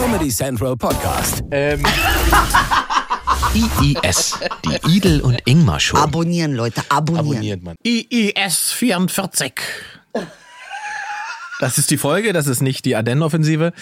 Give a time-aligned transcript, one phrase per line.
[0.00, 1.42] Comedy Central Podcast.
[1.50, 1.82] Ähm,
[3.52, 5.96] IIS, die Idel und Ingmar Show.
[5.96, 7.26] Abonnieren, Leute, abonnieren.
[7.26, 7.74] abonniert man.
[7.84, 9.54] IIS 44.
[11.58, 13.72] Das ist die Folge, das ist nicht die Ardennen-Offensive.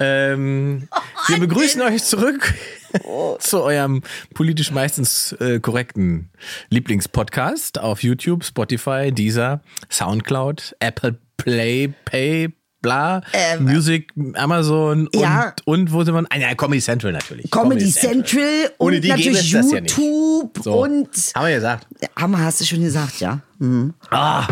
[0.00, 0.88] Ähm,
[1.28, 2.52] wir begrüßen euch zurück
[3.38, 4.02] zu eurem
[4.34, 6.30] politisch meistens äh, korrekten
[6.70, 12.48] Lieblingspodcast auf YouTube, Spotify, Deezer, Soundcloud, Apple Play, Pay,
[12.82, 13.22] bla,
[13.60, 15.52] Music, Amazon und, Ähm, ja.
[15.64, 16.24] und wo sind wir?
[16.30, 17.50] Ah, ja, Comedy Central natürlich.
[17.50, 18.42] Comedy Central
[18.78, 19.96] Ohne und die gäbe natürlich es das ja nicht.
[19.96, 20.82] YouTube So.
[20.82, 21.86] und Haben wir gesagt.
[22.16, 23.40] Hammer, hast du schon gesagt, ja?
[24.10, 24.46] Ah,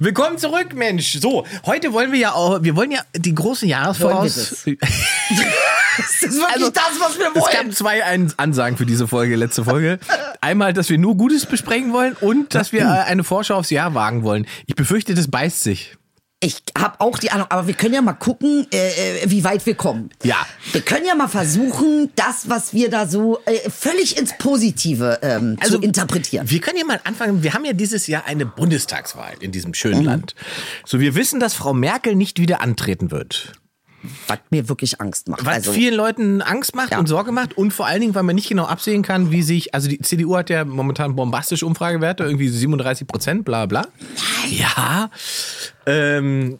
[0.00, 1.18] willkommen zurück, Mensch.
[1.20, 4.64] So, heute wollen wir ja auch, wir wollen ja die großen Jahresvoraus.
[4.64, 8.02] Wollen Das ist wirklich das, was wir Also, Es gab zwei
[8.38, 9.98] Ansagen für diese Folge, letzte Folge.
[10.40, 14.22] Einmal, dass wir nur Gutes besprechen wollen und dass wir eine Vorschau aufs Jahr wagen
[14.22, 14.46] wollen.
[14.66, 15.97] Ich befürchte, das beißt sich.
[16.40, 19.66] Ich habe auch die Ahnung, aber wir können ja mal gucken, äh, äh, wie weit
[19.66, 20.10] wir kommen.
[20.22, 20.36] Ja.
[20.70, 25.58] Wir können ja mal versuchen, das, was wir da so äh, völlig ins Positive ähm,
[25.64, 26.48] zu interpretieren.
[26.48, 27.42] Wir können ja mal anfangen.
[27.42, 29.74] Wir haben ja dieses Jahr eine Bundestagswahl in diesem Mhm.
[29.74, 30.36] schönen Land.
[30.86, 33.54] So, wir wissen, dass Frau Merkel nicht wieder antreten wird.
[34.26, 35.44] Was mir wirklich Angst macht.
[35.44, 36.98] Was also, vielen Leuten Angst macht Ja.
[36.98, 39.74] und Sorge macht und vor allen Dingen, weil man nicht genau absehen kann, wie sich,
[39.74, 43.86] also die CDU hat ja momentan bombastische Umfragewerte, irgendwie 37 Prozent, bla bla.
[44.48, 45.10] Ja.
[45.86, 46.58] Ähm,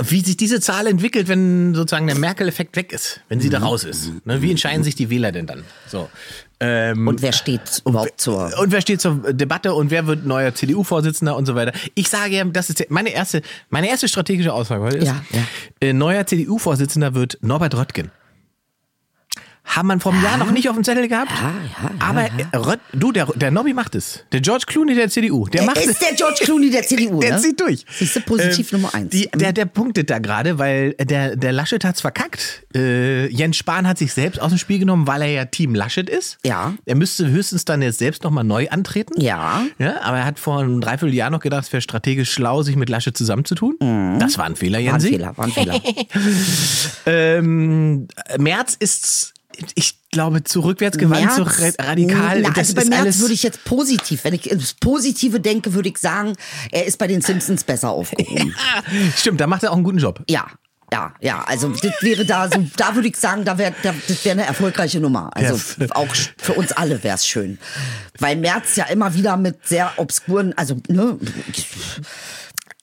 [0.00, 3.64] wie sich diese Zahl entwickelt, wenn sozusagen der Merkel-Effekt weg ist, wenn sie da Mhm.
[3.66, 4.10] raus ist.
[4.24, 5.64] Ne, wie entscheiden sich die Wähler denn dann?
[5.86, 6.08] So.
[6.60, 8.56] Ähm, und wer steht überhaupt zur.
[8.58, 11.72] und wer steht zur Debatte und wer wird neuer CDU-Vorsitzender und so weiter.
[11.94, 15.42] Ich sage ja, das ist meine erste, meine erste strategische Aussage heute ist, Ja, ja.
[15.80, 18.10] Äh, neuer CDU-Vorsitzender wird Norbert Röttgen.
[19.64, 21.30] Haben man vor einem Jahr noch nicht auf dem Zettel gehabt?
[21.30, 21.52] Ja,
[21.84, 24.24] ja, ja, Aber Rött, du, der, der Nobby macht es.
[24.32, 25.46] Der George Clooney der CDU.
[25.46, 25.86] Der macht es.
[25.86, 27.40] ist der George Clooney der CDU, Der ne?
[27.40, 27.86] zieht durch.
[27.88, 29.10] Siehst du, positiv Nummer eins.
[29.10, 32.64] Die, der, der punktet da gerade, weil der, der Laschet hat's verkackt.
[32.74, 36.10] Äh, Jens Spahn hat sich selbst aus dem Spiel genommen, weil er ja Team Laschet
[36.10, 36.38] ist.
[36.44, 36.74] Ja.
[36.84, 39.18] Er müsste höchstens dann jetzt selbst nochmal neu antreten.
[39.20, 39.62] Ja.
[39.78, 40.00] ja.
[40.02, 43.16] Aber er hat vor einem Dreivierteljahr noch gedacht, es wäre strategisch schlau, sich mit Laschet
[43.16, 43.76] zusammenzutun.
[44.18, 44.86] Das war ein Fehler, Mhm.
[44.86, 45.08] War ein Jensi.
[45.10, 45.80] Fehler, war ein Fehler.
[47.06, 48.08] Ähm,
[48.38, 49.34] März ist,
[49.74, 52.40] ich glaube, zu rückwärtsgewandt, zu ra- radikal.
[52.42, 55.98] Na, also bei Merz würde ich jetzt positiv, wenn ich ins Positive denke, würde ich
[55.98, 56.34] sagen,
[56.70, 58.54] er ist bei den Simpsons besser aufgehoben.
[59.16, 60.22] Stimmt, da macht er auch einen guten Job.
[60.28, 60.46] ja.
[60.92, 64.22] Ja, ja, also das wäre da so, da würde ich sagen, da wäre da, das
[64.26, 65.30] wäre eine erfolgreiche Nummer.
[65.34, 65.86] Also Ja.
[65.92, 67.56] auch für uns alle wäre es schön.
[68.18, 71.16] Weil Merz ja immer wieder mit sehr obskuren, also ne,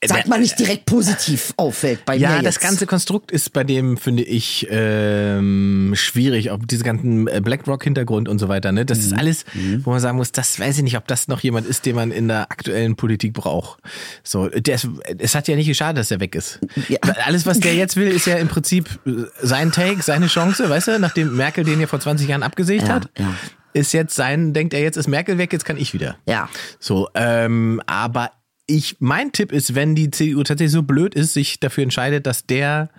[0.06, 2.62] sagt man nicht direkt positiv auffällt bei Ja, mir das jetzt.
[2.64, 6.52] ganze Konstrukt ist bei dem, finde ich, ähm, schwierig.
[6.52, 8.72] Ob diese ganzen äh, BlackRock-Hintergrund und so weiter.
[8.72, 8.86] Ne?
[8.86, 9.18] Das ist Mhm.
[9.20, 9.46] alles,
[9.84, 12.12] wo man sagen muss, das weiß ich nicht, ob das noch jemand ist, den man
[12.12, 13.80] in der aktuellen Politik braucht.
[14.24, 14.88] So, der ist,
[15.18, 16.60] es hat ja nicht geschadet, dass er weg ist.
[16.88, 17.00] Ja.
[17.26, 19.12] Alles, was der jetzt will, ist ja im Prinzip äh,
[19.42, 22.96] sein Take, seine Chance, weißt du, nachdem Merkel den ja vor 20 Jahren abgesägt Ja,
[22.96, 23.10] hat.
[23.18, 23.34] ja.
[23.74, 26.16] Ist jetzt sein, denkt er, jetzt ist Merkel weg, jetzt kann ich wieder.
[26.26, 26.50] Ja.
[26.80, 28.32] So, ähm, aber
[28.70, 32.46] ich, mein Tipp ist, wenn die CDU tatsächlich so blöd ist, sich dafür entscheidet, dass
[32.46, 32.90] der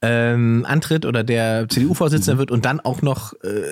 [0.00, 3.62] ähm, antritt oder der CDU-Vorsitzender wird und dann auch noch äh,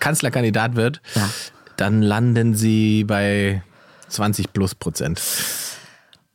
[0.00, 1.28] Kanzlerkandidat wird, Ja.
[1.76, 3.62] dann landen sie bei
[4.08, 5.20] 20 plus Prozent.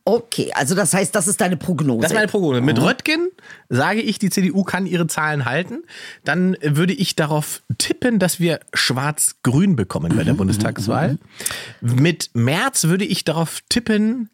[0.04, 2.00] Okay, also das heißt, das ist deine Prognose.
[2.00, 2.62] Das ist meine Prognose.
[2.62, 3.28] Mit Röttgen
[3.68, 5.82] sage ich, die CDU kann ihre Zahlen halten.
[6.24, 11.18] Dann würde ich darauf tippen, dass wir schwarz-grün bekommen bei der Bundestagswahl.
[11.82, 14.30] Mit März würde ich darauf tippen,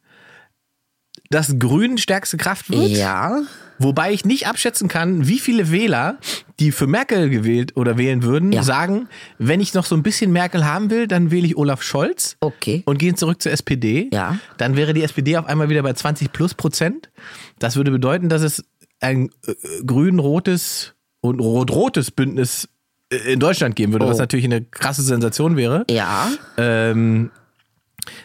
[1.34, 2.90] dass Grün stärkste Kraft wird.
[2.90, 3.42] Ja.
[3.78, 6.18] Wobei ich nicht abschätzen kann, wie viele Wähler,
[6.60, 8.62] die für Merkel gewählt oder wählen würden, Ja.
[8.62, 9.08] sagen,
[9.38, 12.82] wenn ich noch so ein bisschen Merkel haben will, dann wähle ich Olaf Scholz Okay.
[12.86, 14.08] und gehen zurück zur SPD.
[14.12, 14.38] Ja.
[14.58, 17.10] Dann wäre die SPD auf einmal wieder bei 20 plus Prozent.
[17.58, 18.64] Das würde bedeuten, dass es
[19.00, 22.68] ein äh, grün-rotes und rot-rotes Bündnis
[23.10, 24.20] äh, in Deutschland geben würde, was Oh.
[24.20, 25.84] natürlich eine krasse Sensation wäre.
[25.90, 26.30] Ja.
[26.56, 27.30] Ähm,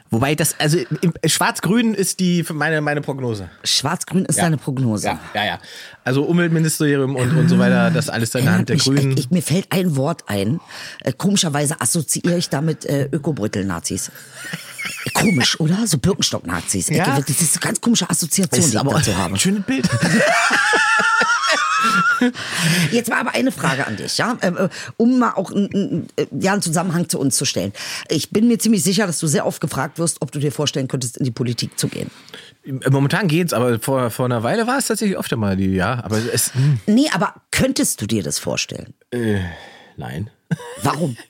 [0.09, 0.78] wobei das, also
[1.25, 3.50] Schwarz-Grün ist die meine, meine Prognose.
[3.63, 5.07] Schwarz-Grün ist deine Prognose.
[5.07, 5.59] Ja, ja, ja.
[6.03, 9.18] Also Umweltministerium und, und so weiter, das alles in der Hand der mich- Grünen.
[9.18, 10.59] Ich, mir fällt ein Wort ein.
[11.03, 14.12] Äh, komischerweise assoziiere ich damit äh, Ökobrüttel-Nazis.
[15.13, 15.85] Komisch, oder?
[15.87, 16.89] So Birkenstock-Nazis.
[16.89, 17.19] Ja.
[17.19, 19.33] Das ist eine ganz komische Assoziation, die aber dazu habe.
[19.35, 19.87] ein schönes Bild.
[22.91, 26.25] Jetzt mal aber eine Frage an dich, ja, Ähm, äh, um mal auch einen, äh,
[26.37, 27.71] ja, einen Zusammenhang zu uns zu stellen.
[28.09, 30.87] Ich bin mir ziemlich sicher, dass du sehr oft gefragt wirst, ob du dir vorstellen
[30.89, 32.11] könntest, in die Politik zu gehen.
[32.89, 36.03] Momentan geht's, aber vor, vor einer Weile war es tatsächlich öfter mal die, ja.
[36.03, 38.93] Aber es, hm, Nee, aber könntest du dir das vorstellen?
[40.00, 40.30] Nein.
[40.81, 41.16] Warum?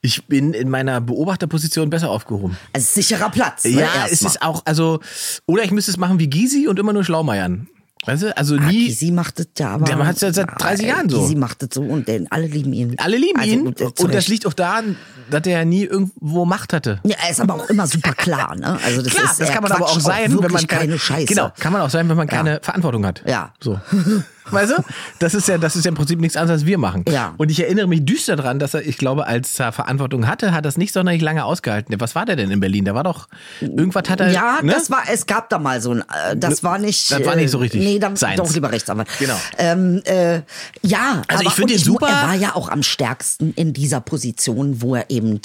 [0.00, 2.56] Ich bin in meiner Beobachterposition besser aufgehoben.
[2.72, 3.64] Also sicherer Platz.
[3.64, 4.30] ne, Ja, es erstmal.
[4.32, 5.00] ist auch, also,
[5.46, 7.68] oder ich müsste es machen wie Gysi und immer nur Schlaumeiern.
[8.06, 8.86] Weißt du, also Ah, nie.
[8.86, 9.84] Gysi macht das ja aber.
[9.86, 11.20] Der macht's ja seit 30 Jahren so.
[11.20, 12.94] Gysi macht das so und denn alle lieben ihn.
[12.98, 13.66] alle lieben Also, ihn.
[13.66, 14.96] und, Und, das liegt auch daran,
[15.30, 17.00] dass er ja nie irgendwo Macht hatte.
[17.04, 18.78] Ja, er ist aber auch immer super klar, ne?
[18.84, 20.98] Also das Klar, ist, das kann man aber auch sein, wenn wirklich man keine, keine
[20.98, 21.26] Scheiße.
[21.26, 23.22] Genau, kann man auch sein, wenn man keine Verantwortung hat.
[23.26, 23.52] Ja.
[23.60, 23.80] So.
[24.50, 24.82] Weißt du?
[25.18, 27.04] Das ist ja, das ist ja im Prinzip nichts anderes, als wir machen.
[27.08, 27.34] Ja.
[27.36, 30.64] Und ich erinnere mich düster daran, dass er, ich glaube, als er Verantwortung hatte, hat
[30.64, 31.94] er es nicht sonderlich lange ausgehalten.
[32.00, 32.84] Was war der denn in Berlin?
[32.84, 33.28] Da war doch,
[33.60, 34.72] irgendwas hat er, Ja, ne?
[34.72, 37.10] das war, es gab da mal so ein, äh, das war nicht.
[37.10, 38.36] Das war nicht so richtig äh, Nee, dann seins.
[38.36, 39.08] doch lieber Rechtsanwalt.
[39.18, 39.36] Genau.
[39.58, 40.42] Ähm, äh,
[40.82, 42.08] ja, Also ich aber- finde und ihn super.
[42.08, 45.40] Er war ja auch am stärksten in dieser Position, wo er eben,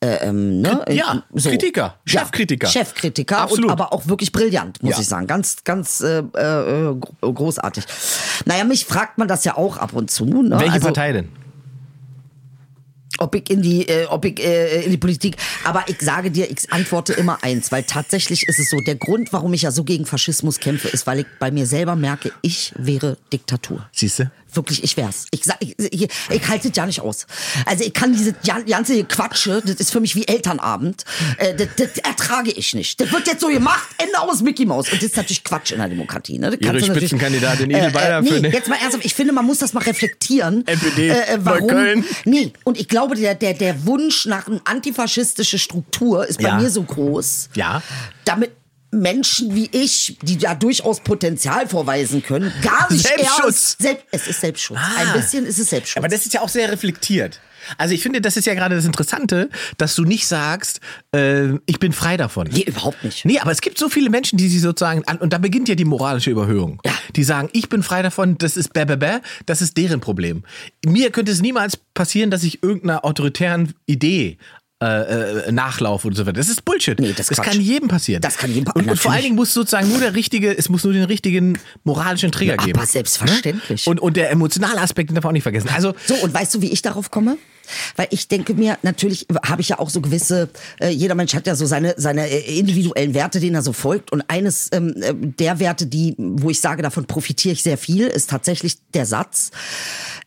[0.00, 0.84] äh, ähm, ne?
[0.88, 2.66] Ja, Kritiker, Chefkritiker.
[2.66, 3.66] Ja, Chefkritiker, Absolut.
[3.66, 5.00] Und, aber auch wirklich brillant, muss Ja.
[5.00, 5.26] ich sagen.
[5.26, 7.84] Ganz, ganz äh, äh, gro- großartig.
[8.44, 10.24] Naja, mich fragt man das ja auch ab und zu.
[10.24, 10.58] Ne?
[10.58, 11.28] Welche also, Partei denn?
[13.20, 15.36] ob ich in die, äh, ob ich äh, in die Politik.
[15.64, 19.32] Aber ich sage dir, ich antworte immer eins, weil tatsächlich ist es so, der Grund,
[19.32, 22.72] warum ich ja so gegen Faschismus kämpfe, ist, weil ich bei mir selber merke, ich
[22.76, 23.86] wäre Diktatur.
[23.92, 24.30] Siehst du?
[24.54, 25.26] Wirklich, ich wär's.
[25.30, 27.26] Ich, sag, ich, ich, ich halte es ja nicht aus.
[27.66, 28.34] Also ich kann diese
[28.66, 31.04] ganze Quatsche, das ist für mich wie Elternabend,
[31.38, 33.00] äh, das, das ertrage ich nicht.
[33.00, 34.88] Das wird jetzt so gemacht, Ende aus Mickey Mouse.
[34.92, 36.38] Und das ist natürlich Quatsch in der Demokratie.
[36.38, 36.50] Ne?
[36.56, 39.58] Das Ihre Spitzenkandidatin Idel Beider nee, für eine- jetzt mal ernsthaft, ich finde, man muss
[39.58, 40.66] das mal reflektieren.
[40.66, 42.04] NPD, äh, warum, Neukölln.
[42.24, 46.56] Nee, und ich glaube, der, der, der Wunsch nach einer antifaschistische Struktur ist bei Ja.
[46.58, 47.82] mir so groß, Ja.
[48.24, 48.50] damit
[48.90, 53.44] Menschen wie ich, die da durchaus Potenzial vorweisen können, gar nicht Selbstschutz.
[53.44, 53.82] erst...
[53.82, 54.78] Selbst, es ist Selbstschutz.
[54.80, 55.00] Ah.
[55.00, 55.98] Ein bisschen ist es Selbstschutz.
[55.98, 57.40] Aber das ist ja auch sehr reflektiert.
[57.78, 60.80] Also ich finde, das ist ja gerade das Interessante, dass du nicht sagst,
[61.14, 62.48] äh, ich bin frei davon.
[62.50, 63.24] nee, überhaupt nicht.
[63.24, 65.74] Nee, aber es gibt so viele Menschen, die sich sozusagen, an, und da beginnt ja
[65.74, 66.80] die moralische Überhöhung.
[66.84, 66.92] Ja.
[67.16, 70.44] Die sagen, ich bin frei davon, das ist bäh, bäh, bäh, das ist deren Problem.
[70.84, 74.38] Mir könnte es niemals passieren, dass ich irgendeiner autoritären Idee
[74.82, 74.86] äh,
[75.48, 76.32] äh, nachlaufe und so weiter.
[76.38, 76.98] Das ist Bullshit.
[76.98, 77.46] Nee, das das Quatsch.
[77.52, 78.22] kann jedem passieren.
[78.22, 79.22] Das kann jedem pa- und, und vor allen.
[79.22, 82.78] Dingen muss sozusagen nur der richtige, es muss nur den richtigen moralischen Trigger Ja, geben.
[82.78, 83.86] aber selbstverständlich.
[83.86, 85.68] Und, und der emotionale Aspekt darf man auch nicht vergessen.
[85.74, 87.36] Also So, und weißt du, wie ich darauf komme?
[87.96, 90.48] Weil ich denke mir, natürlich habe ich ja auch so gewisse,
[90.80, 94.12] äh, jeder Mensch hat ja so seine, seine äh, individuellen Werte, denen er so folgt.
[94.12, 98.06] Und eines ähm, äh, der Werte, die, wo ich sage, davon profitiere ich sehr viel,
[98.06, 99.50] ist tatsächlich der Satz,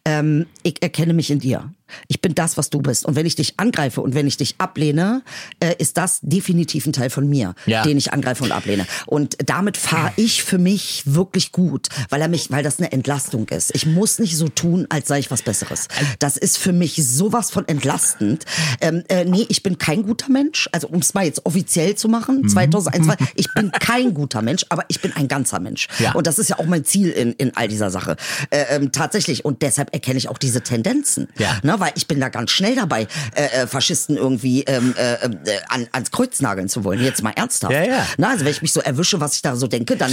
[0.06, 1.72] ähm, ich erkenne mich in dir.
[2.07, 3.06] Ich bin das, was du bist.
[3.06, 5.22] Und wenn ich dich angreife und wenn ich dich ablehne,
[5.60, 7.84] äh, ist das definitiv ein Teil von mir, Ja.
[7.84, 8.88] den ich angreife und ablehne.
[9.06, 13.48] Und damit fahre ich für mich wirklich gut, weil er mich, weil das eine Entlastung
[13.50, 13.75] ist.
[13.75, 15.88] Ich muss nicht so tun, als sei ich was Besseres.
[16.19, 16.96] Das ist für mich
[17.34, 18.46] sowas von entlastend.
[18.80, 20.70] Ähm, äh, nee, ich bin kein guter Mensch.
[20.72, 22.12] Also um es mal jetzt offiziell zu Mhm.
[22.14, 25.88] machen, 2021, ich bin kein guter Mensch, aber ich bin ein ganzer Mensch.
[26.00, 26.12] Ja.
[26.14, 28.18] Und das ist ja auch mein Ziel in, in all dieser Sache.
[28.52, 29.46] Äh, ähm, tatsächlich.
[29.46, 31.28] Und deshalb erkenne ich auch diese Tendenzen.
[31.40, 31.58] Ja.
[31.64, 35.30] Ne, weil ich bin da ganz schnell dabei, äh, äh, Faschisten irgendwie ähm, äh, äh,
[35.70, 37.02] an, ans Kreuz nageln zu wollen.
[37.04, 37.74] Jetzt mal ernsthaft.
[37.74, 38.08] Ja, ja.
[38.18, 40.12] Na, also wenn ich mich so erwische, was ich da so denke, dann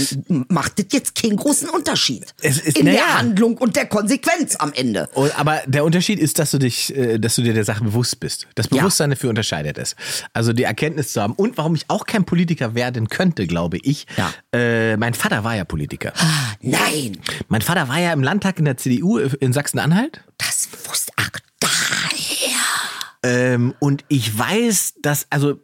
[0.49, 3.17] macht das jetzt keinen großen Unterschied Es ist- in der ja.
[3.19, 5.07] Handlung und der Konsequenz am Ende.
[5.37, 8.47] Aber der Unterschied ist, dass du dich, dass du dir der Sache bewusst bist.
[8.55, 8.77] Das Ja.
[8.77, 9.95] Bewusstsein dafür unterscheidet es.
[10.33, 11.33] Also die Erkenntnis zu haben.
[11.33, 14.05] Und warum ich auch kein Politiker werden könnte, glaube ich.
[14.17, 14.31] Ja.
[14.53, 16.13] Äh, mein Vater war ja Politiker.
[16.61, 17.17] Nein,
[17.47, 20.21] Mein Vater war ja im Landtag in der CDU in Sachsen-Anhalt.
[20.37, 22.49] das wusste ach daher.
[23.23, 25.59] Ähm, und ich weiß, dass, also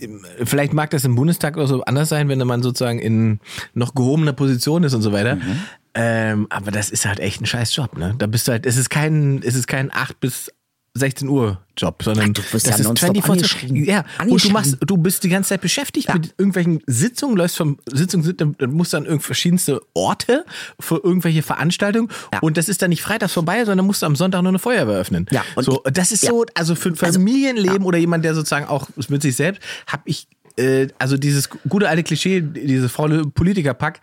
[0.00, 3.40] im- vielleicht mag das im Bundestag oder so anders sein, wenn man sozusagen in
[3.74, 5.36] noch gehobener Position ist und so weiter.
[5.36, 5.60] Mhm.
[5.94, 8.14] Ähm, aber das ist halt echt ein scheiß Job, ne?
[8.18, 10.52] Da bist du halt, es ist kein, es ist kein 8 bis
[10.94, 13.84] 16 Uhr Job, sondern Ach, du wirst das ja ist nonstop 24 angeschrien.
[13.84, 16.14] Ja, und du machst, du bist die ganze Zeit beschäftigt Ja.
[16.14, 20.44] mit irgendwelchen Sitzungen, läufst vom Sitzung, dann dann musst du an irgend verschiedenste Orte
[20.80, 22.40] für irgendwelche Veranstaltungen Ja.
[22.40, 24.96] und das ist dann nicht freitags vorbei, sondern musst du am Sonntag nur eine Feuerwehr
[24.98, 25.26] öffnen.
[25.30, 26.30] Ja, und so, das ist ja.
[26.30, 30.26] so, also für ein Familienleben oder jemand, der sozusagen auch mit sich selbst, habe ich,
[30.56, 34.00] äh, also dieses gute alte Klischee, dieses faule Politikerpack,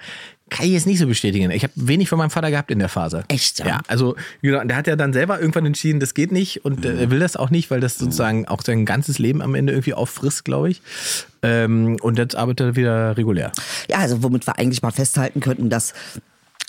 [0.50, 1.50] kann ich jetzt nicht so bestätigen.
[1.52, 3.24] Ich habe wenig von meinem Vater gehabt in der Phase.
[3.30, 3.66] Echt, ja?
[3.66, 7.02] Ja, also genau, der hat ja dann selber irgendwann entschieden, das geht nicht und äh,
[7.02, 9.96] er will das auch nicht, weil das sozusagen auch sein ganzes Leben am Ende irgendwie
[9.96, 10.82] auffrisst, glaube ich.
[11.42, 13.52] Ähm, und jetzt arbeitet er wieder regulär.
[13.90, 15.94] Ja, also womit wir eigentlich mal festhalten könnten, dass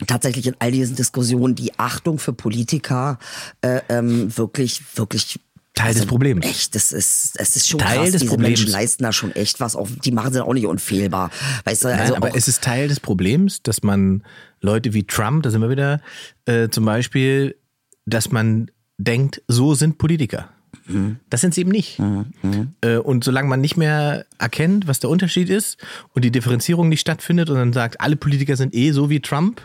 [0.06, 3.18] tatsächlich in all diesen Diskussionen die Achtung für Politiker
[3.60, 5.40] äh, ähm, wirklich, wirklich
[5.76, 6.44] Teil des Problems.
[6.44, 8.10] Echt, das ist, es ist schon Teil krass.
[8.12, 8.58] des Diese Problems.
[8.60, 9.76] Menschen leisten da schon echt was.
[9.76, 11.30] Auch, die machen sie auch nicht unfehlbar.
[11.64, 14.24] Weißt du, Nein, also aber es ist Teil des Problems, dass man
[14.60, 16.00] Leute wie Trump, da sind wir wieder,
[16.46, 17.56] äh, zum Beispiel,
[18.06, 20.48] dass man denkt, so sind Politiker.
[21.30, 22.00] Das sind sie eben nicht.
[22.80, 25.78] Äh, und solange man nicht mehr erkennt, was der Unterschied ist
[26.12, 29.60] und die Differenzierung nicht stattfindet und dann sagt, alle Politiker sind eh so wie Trump,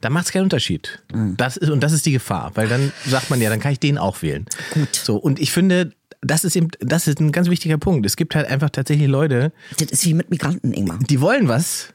[0.00, 1.02] dann macht es keinen Unterschied.
[1.36, 3.80] Das ist, und das ist die Gefahr, weil dann sagt man ja, dann kann ich
[3.80, 4.46] den auch wählen.
[4.70, 4.94] Gut.
[4.94, 8.06] So, und ich finde, das ist eben, das ist ein ganz wichtiger Punkt.
[8.06, 10.98] Es gibt halt einfach tatsächlich Leute, das ist wie mit Migranten, Ingmar.
[11.08, 11.94] die wollen was,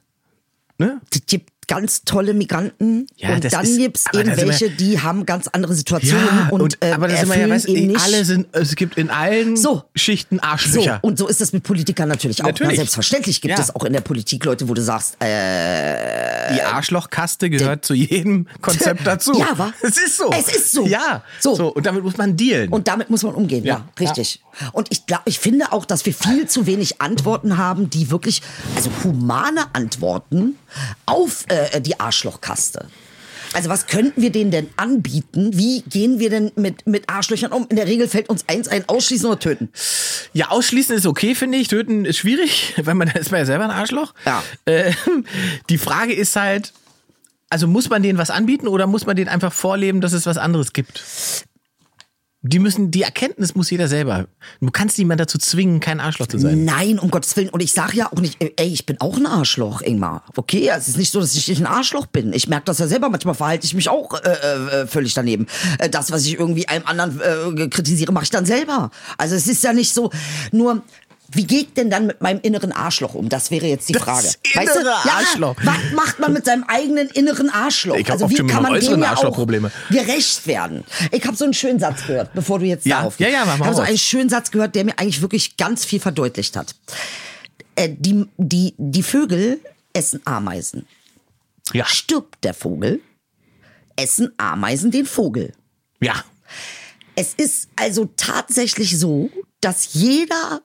[0.78, 1.02] ne?
[1.12, 4.70] Es gibt ganz tolle Migranten Ja, und das dann gibt's aber eben sind wir- welche,
[4.72, 7.88] die haben ganz andere Situationen und, äh, aber da sind wir ja, erfüllen weißt, eben
[7.88, 8.02] nicht.
[8.04, 9.84] alle sind, es gibt in allen So.
[9.96, 11.00] Schichten so, Arschlöcher.
[11.02, 12.48] und so ist das mit Politikern natürlich auch.
[12.48, 12.72] Natürlich.
[12.74, 13.64] Na, selbstverständlich gibt Ja.
[13.64, 18.48] es auch in der Politik Leute, wo du sagst, äh, die Arschlochkaste gehört zu jedem
[18.62, 19.34] Konzept dazu.
[19.40, 19.74] Ja, wa?
[19.82, 20.30] Es ist so.
[20.32, 20.86] Es ist so.
[20.86, 21.24] Ja.
[21.40, 21.56] So.
[21.56, 21.68] so.
[21.74, 22.70] Und damit muss man dealen.
[22.70, 23.86] Und damit muss man umgehen, ja, Ja.
[24.08, 24.42] richtig.
[24.74, 28.42] Und ich glaube, ich finde auch, dass wir viel zu wenig Antworten haben, die wirklich,
[28.76, 30.56] also humane Antworten
[31.06, 32.88] auf äh, die Arschlochkaste.
[33.54, 35.52] Also was könnten wir denen denn anbieten?
[35.54, 37.68] Wie gehen wir denn mit, mit Arschlöchern um?
[37.70, 39.70] In der Regel fällt uns eins ein, ausschließen oder töten.
[40.34, 41.68] Ja, ausschließen ist okay, finde ich.
[41.68, 44.14] Töten ist schwierig, weil man ist man ja selber ein Arschloch.
[44.26, 44.44] Ja.
[44.66, 45.26] Ähm,
[45.70, 46.72] die Frage ist halt,
[47.50, 50.38] also muss man denen was anbieten oder muss man denen einfach vorleben, dass es was
[50.38, 51.04] anderes gibt?
[52.44, 54.28] Die müssen, die Erkenntnis muss jeder selber.
[54.62, 56.66] Du kannst niemand dazu zwingen, kein Arschloch zu sein.
[56.66, 57.50] Nein, um Gottes Willen.
[57.50, 60.24] Und ich sage ja auch nicht, ey, ich bin auch ein Arschloch, Ingmar.
[60.36, 62.34] Okay, es ist nicht so, dass ich nicht ein Arschloch bin.
[62.34, 63.10] Ich merke das ja selber.
[63.10, 65.46] Manchmal verhalte ich mich auch äh, äh, völlig daneben.
[65.78, 68.90] Äh, das, was ich irgendwie einem anderen äh, kritisiere, mache ich dann selber.
[69.20, 70.10] Also es ist ja nicht so.
[70.52, 70.82] Nur,
[71.34, 73.30] wie geht denn dann mit meinem inneren Arschloch um?
[73.30, 74.28] Das wäre jetzt die Das Frage.
[74.54, 75.56] innere Ja, Arschloch.
[75.64, 77.96] was macht man mit seinem eigenen inneren Arschloch?
[77.96, 79.48] Ich also wie kann man dem ja auch
[79.90, 80.84] gerecht werden?
[81.12, 83.58] Ich habe so einen schönen Satz gehört, bevor du jetzt Ja, darauf ja, ja, mach
[83.58, 86.56] mal Ich habe so einen schönen Satz gehört, der mir eigentlich wirklich ganz viel verdeutlicht
[86.56, 86.76] hat.
[87.76, 89.60] Äh, die, die, die Vögel
[89.94, 90.86] essen Ameisen.
[91.74, 91.86] Ja.
[91.86, 93.00] Stirbt der Vogel,
[93.96, 95.54] essen Ameisen den Vogel.
[96.02, 96.24] Ja.
[97.16, 99.30] Es ist also tatsächlich so,
[99.62, 100.62] dass jeder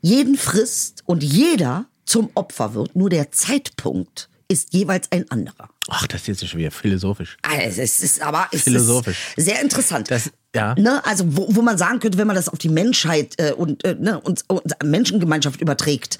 [0.00, 2.96] jeden frisst und jeder zum Opfer wird.
[2.96, 5.68] Nur der Zeitpunkt ist jeweils ein anderer.
[5.88, 7.36] Ach, das ist jetzt schon wieder philosophisch.
[7.42, 9.18] Also es ist aber es Philosophisch.
[9.36, 10.10] ist sehr interessant.
[10.10, 10.74] Das- ja.
[10.74, 13.84] Ne, also wo, wo man sagen könnte, wenn man das auf die Menschheit äh, und
[13.84, 16.18] äh, ne, uns, uns Menschengemeinschaft überträgt,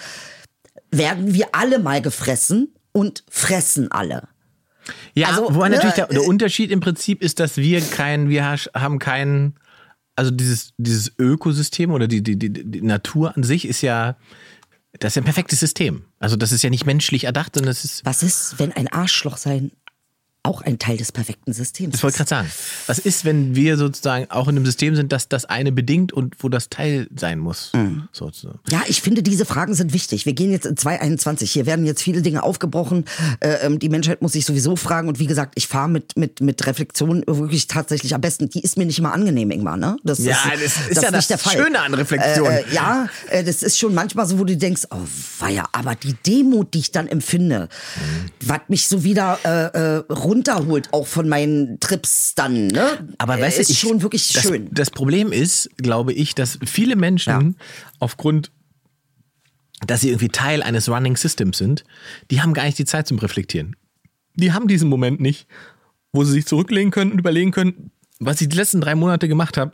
[0.93, 4.29] werden wir alle mal gefressen und fressen alle.
[5.15, 8.29] Ja, Also, wobei ne, natürlich der, der äh, Unterschied im Prinzip ist, dass wir kein,
[8.29, 8.45] wir
[8.75, 9.55] haben kein,
[10.17, 14.17] also dieses, dieses Ökosystem oder die, die, die, die Natur an sich ist ja,
[14.99, 16.05] das ist ja ein perfektes System.
[16.19, 19.37] Also das ist ja nicht menschlich erdacht, sondern es ist, Was ist, wenn ein Arschloch
[19.37, 19.71] sein
[20.43, 22.29] auch ein Teil des perfekten Systems das wollte ich ist?
[22.29, 22.53] gerade sagen.
[22.87, 26.37] Was ist, wenn wir sozusagen auch in einem System sind, dass das eine bedingt und
[26.39, 27.73] wo das Teil sein muss?
[27.75, 28.09] Mhm.
[28.13, 28.59] Sozusagen.
[28.71, 30.27] Ja, ich finde, diese Fragen sind wichtig.
[30.27, 31.51] Wir gehen jetzt in 2021.
[31.51, 33.05] Hier werden jetzt viele Dinge aufgebrochen.
[33.41, 35.09] Äh, ähm, die Menschheit muss sich sowieso fragen.
[35.09, 38.49] Und wie gesagt, ich fahre mit, mit, mit Reflexion wirklich tatsächlich am besten.
[38.49, 39.77] Die ist mir nicht immer angenehm, Ingmar.
[39.77, 39.97] Ne?
[40.05, 42.47] Das Ja, das ist ja das Schöne an Reflexion.
[42.47, 45.07] Äh, äh, ja, äh, das ist schon manchmal so, wo du denkst, oh
[45.39, 47.69] weia, aber die Demut, die ich dann empfinde,
[48.41, 53.07] was mich so wieder äh, äh, runterholt, auch von meinen Trips dann, ne?
[53.19, 54.69] Aber äh, weißt du, ist ich- schon wirklich das, schön.
[54.73, 57.65] Das Problem ist, glaube ich, dass viele Menschen Ja.
[57.99, 58.51] aufgrund,
[59.87, 61.85] dass sie irgendwie Teil eines Running Systems sind,
[62.31, 63.77] die haben gar nicht die Zeit zum Reflektieren.
[64.35, 65.47] Die haben diesen Moment nicht,
[66.13, 69.57] wo sie sich zurücklegen können und überlegen können, was ich die letzten drei Monate gemacht
[69.57, 69.73] habe.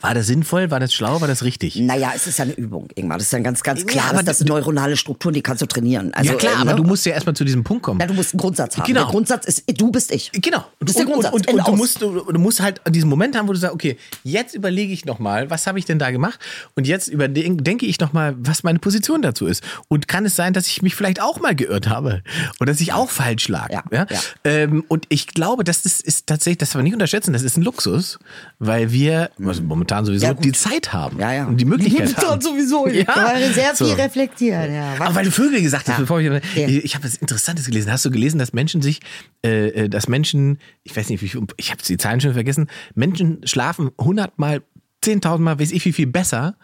[0.00, 0.70] War das sinnvoll?
[0.70, 1.20] War das schlau?
[1.20, 1.76] War das richtig?
[1.76, 3.18] Naja, es ist ja eine Übung, Ingmar.
[3.18, 4.04] Das ist ja ganz, ganz Ja, klar.
[4.10, 6.12] aber dass das sind neuronale Strukturen, die kannst du trainieren.
[6.14, 6.76] Also, ja klar, äh, aber ne?
[6.76, 7.98] du musst ja erstmal zu diesem Punkt kommen.
[8.00, 8.86] Na, du musst einen Grundsatz haben.
[8.86, 9.02] Genau.
[9.04, 10.30] Der Grundsatz ist, du bist ich.
[10.32, 10.64] Genau.
[10.78, 11.32] Du bist der Grundsatz.
[11.32, 13.74] Und, und, und du, musst, du, du musst halt diesen Moment haben, wo du sagst,
[13.74, 16.38] okay, jetzt überlege ich nochmal, was habe ich denn da gemacht?
[16.74, 19.62] Und jetzt überdenke denke ich nochmal, was meine Position dazu ist.
[19.88, 22.22] Und kann es sein, dass ich mich vielleicht auch mal geirrt habe?
[22.60, 23.70] Oder dass ich auch falsch lag?
[23.70, 24.06] Ja, ja.
[24.44, 27.56] Ähm, und ich glaube, das ist, ist tatsächlich, das darf man nicht unterschätzen, das ist
[27.56, 28.18] ein Luxus,
[28.58, 31.18] weil wir also momentan sowieso Ja, die Zeit haben.
[31.18, 31.46] Ja, ja.
[31.46, 32.40] Und die Möglichkeit haben.
[32.40, 32.86] Sowieso.
[32.88, 33.04] Ja.
[33.16, 33.92] Man sehr viel So.
[33.94, 34.72] reflektieren.
[34.74, 34.94] Ja.
[34.98, 36.00] Aber weil du Vögel gesagt hast, Ja.
[36.00, 37.90] bevor ich, ich, ich habe was Interessantes gelesen.
[37.92, 39.00] Hast du gelesen, dass Menschen sich,
[39.44, 42.68] äh, äh, dass Menschen, ich weiß nicht, wie viel, ich habe die Zahlen schon vergessen,
[42.94, 44.62] Menschen schlafen 100 mal,
[45.04, 46.56] 10.000 mal, weiß ich wie viel besser,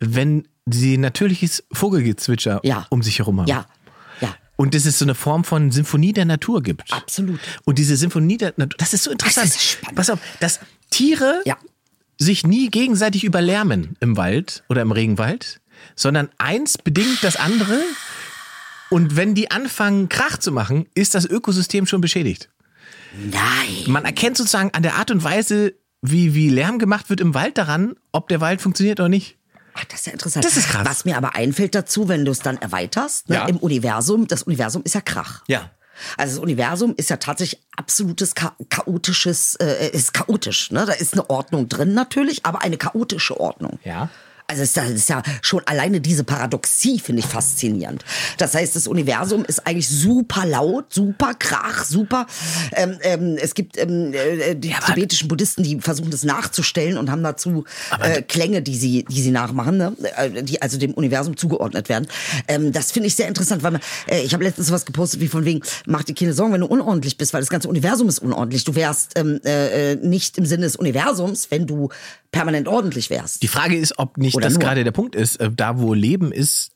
[0.00, 2.86] wenn sie natürliches Vogelgezwitscher Ja.
[2.90, 3.48] um sich herum haben.
[3.48, 3.66] Ja.
[4.56, 6.92] Und dass es so eine Form von Symphonie der Natur gibt.
[6.92, 7.40] Absolut.
[7.64, 9.46] Und diese Symphonie der Natur, das ist so interessant.
[9.48, 9.96] ist spannend.
[9.96, 11.56] Pass auf, dass Tiere Ja.
[12.18, 15.60] Sich nie gegenseitig überlärmen im Wald oder im Regenwald,
[15.96, 17.80] sondern eins bedingt das andere.
[18.90, 22.50] Und wenn die anfangen, Krach zu machen, ist das Ökosystem schon beschädigt.
[23.30, 23.84] Nein.
[23.86, 27.58] Man erkennt sozusagen an der Art und Weise, wie, wie Lärm gemacht wird im Wald
[27.58, 29.36] daran, ob der Wald funktioniert oder nicht.
[29.74, 30.44] Ach, das ist ja interessant.
[30.44, 30.86] Das ist krass.
[30.86, 33.46] Was mir aber einfällt dazu, wenn du es dann erweiterst, ne, Ja.
[33.46, 35.42] im Universum, das Universum ist ja Krach.
[35.48, 35.70] Ja.
[36.16, 40.70] Also das Universum ist ja tatsächlich absolutes cha chaotisches, äh, ist chaotisch.
[40.70, 40.84] Ne?
[40.86, 43.78] Da ist eine Ordnung drin natürlich, aber eine chaotische Ordnung.
[43.84, 44.08] Ja.
[44.52, 48.04] Also es ist, ja, ja schon alleine diese Paradoxie finde ich faszinierend.
[48.36, 52.26] Das heißt, das Universum ist eigentlich super laut, super krach, super.
[52.72, 57.22] Ähm, ähm, es gibt ähm, äh, die tibetischen Buddhisten, die versuchen das nachzustellen und haben
[57.22, 57.64] dazu
[58.00, 59.96] äh, Klänge, die sie, die sie nachmachen, ne?
[60.16, 62.06] Äh, die also dem Universum zugeordnet werden.
[62.46, 65.28] Ähm, das finde ich sehr interessant, weil man, äh, ich habe letztens was gepostet, wie
[65.28, 68.18] von wegen, mach dir keine Sorgen, wenn du unordentlich bist, weil das ganze Universum ist
[68.18, 68.64] unordentlich.
[68.64, 71.88] Du wärst ähm, äh, äh, nicht im Sinne des Universums, wenn du
[72.32, 73.42] permanent ordentlich wärst.
[73.42, 74.62] Die Frage ist, ob nicht Oder das nur.
[74.62, 76.72] gerade der Punkt ist, äh, da wo Leben ist,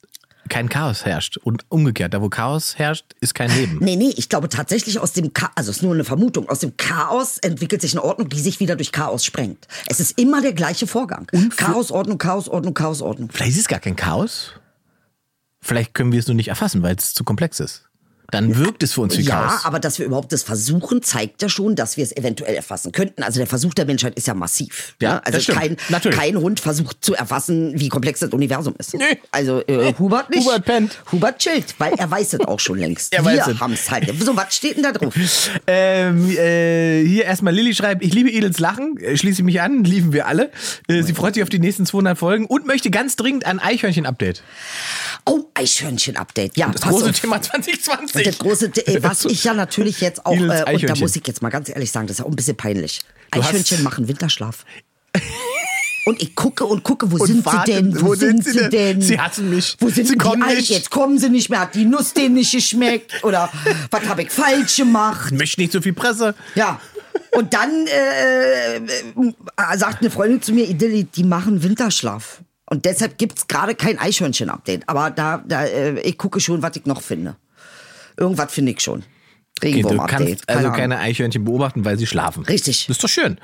[0.48, 1.38] kein Chaos herrscht.
[1.38, 3.78] Und umgekehrt, da wo Chaos herrscht, ist kein Leben.
[3.80, 6.60] Nee, nee, ich glaube tatsächlich aus dem Chaos, also es ist nur eine Vermutung, aus
[6.60, 9.66] dem Chaos entwickelt sich eine Ordnung, die sich wieder durch Chaos sprengt.
[9.88, 11.26] Es ist immer der gleiche Vorgang.
[11.56, 13.30] Chaos, Ordnung, Chaos, Ordnung, Chaos, Ordnung.
[13.32, 14.52] Vielleicht ist es gar kein Chaos.
[15.60, 17.85] Vielleicht können wir es nur nicht erfassen, weil es zu komplex ist.
[18.30, 19.64] Dann wirkt es für uns wie Ja, Chaos.
[19.64, 23.22] aber dass wir überhaupt das versuchen, zeigt ja schon, dass wir es eventuell erfassen könnten.
[23.22, 24.94] Also der Versuch der Menschheit ist ja massiv.
[25.00, 25.26] Ja, ne?
[25.26, 26.18] also kein, Natürlich.
[26.18, 28.94] kein Hund versucht zu erfassen, wie komplex das Universum ist.
[28.94, 29.18] Nee.
[29.30, 30.44] Also äh, Hubert nicht.
[30.46, 30.98] Hubert pennt.
[31.12, 33.12] Hubert chillt, weil er weiß es auch schon längst.
[33.16, 34.12] Er wir haben es halt.
[34.22, 35.14] So, was steht denn da drauf?
[35.68, 39.84] Ähm, äh, hier erstmal Lilly schreibt, ich liebe Edels Lachen, äh, schließe ich mich an,
[39.84, 40.50] lieben wir alle.
[40.88, 44.42] Äh, sie freut sich auf die nächsten 200 Folgen und möchte ganz dringend ein Eichhörnchen-Update.
[45.24, 46.56] Oh, Eichhörnchen-Update.
[46.56, 47.20] Ja, Das große auf.
[47.20, 47.40] Thema
[48.16, 48.24] Und 2020.
[48.24, 51.42] das große, äh, was ich ja natürlich jetzt auch, äh, und da muss ich jetzt
[51.42, 53.00] mal ganz ehrlich sagen, das ist auch ein bisschen peinlich.
[53.30, 54.64] Eichhörnchen machen Winterschlaf.
[56.06, 58.00] Und ich gucke und gucke, wo Und sind warten, sie denn?
[58.00, 59.02] Wo, sind, sie denn?
[59.02, 59.76] Sie hassen mich.
[59.80, 60.70] Wo sind Sie kommen nicht.
[60.70, 61.58] Jetzt kommen sie nicht mehr.
[61.58, 63.24] Hat die Nuss denen nicht geschmeckt?
[63.24, 63.50] Oder
[63.90, 65.32] was habe ich falsch gemacht?
[65.32, 66.36] Möchte nicht so viel Presse.
[66.54, 66.80] Ja.
[67.32, 72.40] Und dann äh, äh, sagt eine Freundin zu mir, Idilli, die machen Winterschlaf.
[72.70, 74.88] Und deshalb gibt's gerade kein Eichhörnchen-Update.
[74.88, 77.34] Aber da, da äh, ich gucke schon, was ich noch finde.
[78.16, 79.02] Irgendwas finde ich schon.
[79.58, 80.76] Okay, du kannst also Ahnung.
[80.76, 82.44] keine Eichhörnchen beobachten, weil sie schlafen.
[82.44, 82.86] Richtig.
[82.86, 83.38] Das ist doch schön.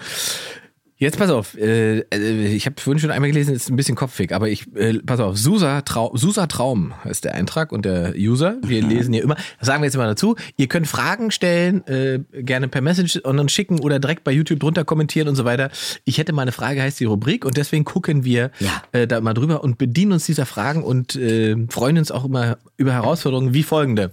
[1.03, 4.33] Jetzt pass auf, äh, äh, ich habe vorhin schon einmal gelesen, ist ein bisschen kopfig,
[4.33, 8.59] aber ich äh, pass auf, Susa, Trau Susa Traum ist der Eintrag und der User.
[8.63, 10.37] Wir lesen hier immer, sagen wir jetzt immer dazu.
[10.57, 14.61] Ihr könnt Fragen stellen, äh, gerne per Message und uns schicken oder direkt bei YouTube
[14.61, 15.71] drunter kommentieren und so weiter.
[16.05, 18.83] Ich hätte mal eine Frage, heißt die Rubrik und deswegen gucken wir Ja.
[18.93, 22.59] äh, da mal drüber und bedienen uns dieser Fragen und äh, freuen uns auch immer
[22.77, 24.13] über Herausforderungen wie folgende.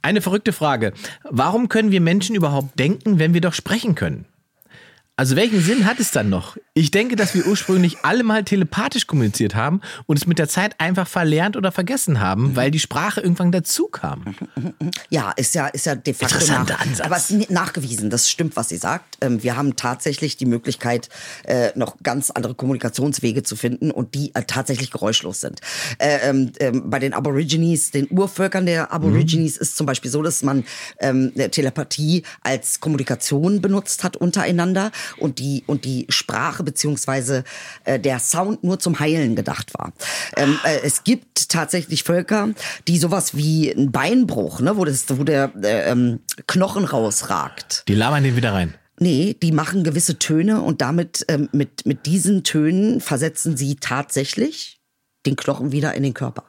[0.00, 0.92] Eine verrückte Frage.
[1.28, 4.26] Warum können wir Menschen überhaupt denken, wenn wir doch sprechen können?
[5.16, 6.56] Also welchen Sinn hat es dann noch?
[6.76, 10.80] Ich denke, dass wir ursprünglich alle mal telepathisch kommuniziert haben und es mit der Zeit
[10.80, 14.34] einfach verlernt oder vergessen haben, weil die Sprache irgendwann dazu kam.
[15.10, 17.06] Ja, ist ja, ist ja de facto Interessanter nach, Ansatz.
[17.06, 18.10] aber es ist nachgewiesen.
[18.10, 19.18] Das stimmt, was sie sagt.
[19.20, 21.08] Ähm, wir haben tatsächlich die Möglichkeit,
[21.44, 25.60] äh, noch ganz andere Kommunikationswege zu finden und die äh, tatsächlich geräuschlos sind.
[25.98, 30.42] Äh, ähm, ähm, bei den Aborigines, den Urvölkern der Aborigines, ist zum Beispiel so, dass
[30.42, 30.64] man
[30.98, 37.44] Telepathie als Kommunikation benutzt hat untereinander und die und die Sprache beziehungsweise
[37.84, 39.92] äh, der Sound nur zum Heilen gedacht war.
[40.36, 42.50] Ähm, äh, es gibt tatsächlich Völker,
[42.88, 47.84] die sowas wie ein Beinbruch, ne, wo das, wo der äh, ähm, Knochen rausragt.
[47.88, 48.74] Die labern den wieder rein.
[49.00, 54.80] Nee, die machen gewisse Töne und damit ähm, mit mit diesen Tönen versetzen sie tatsächlich
[55.26, 56.44] den Knochen wieder in den Körper.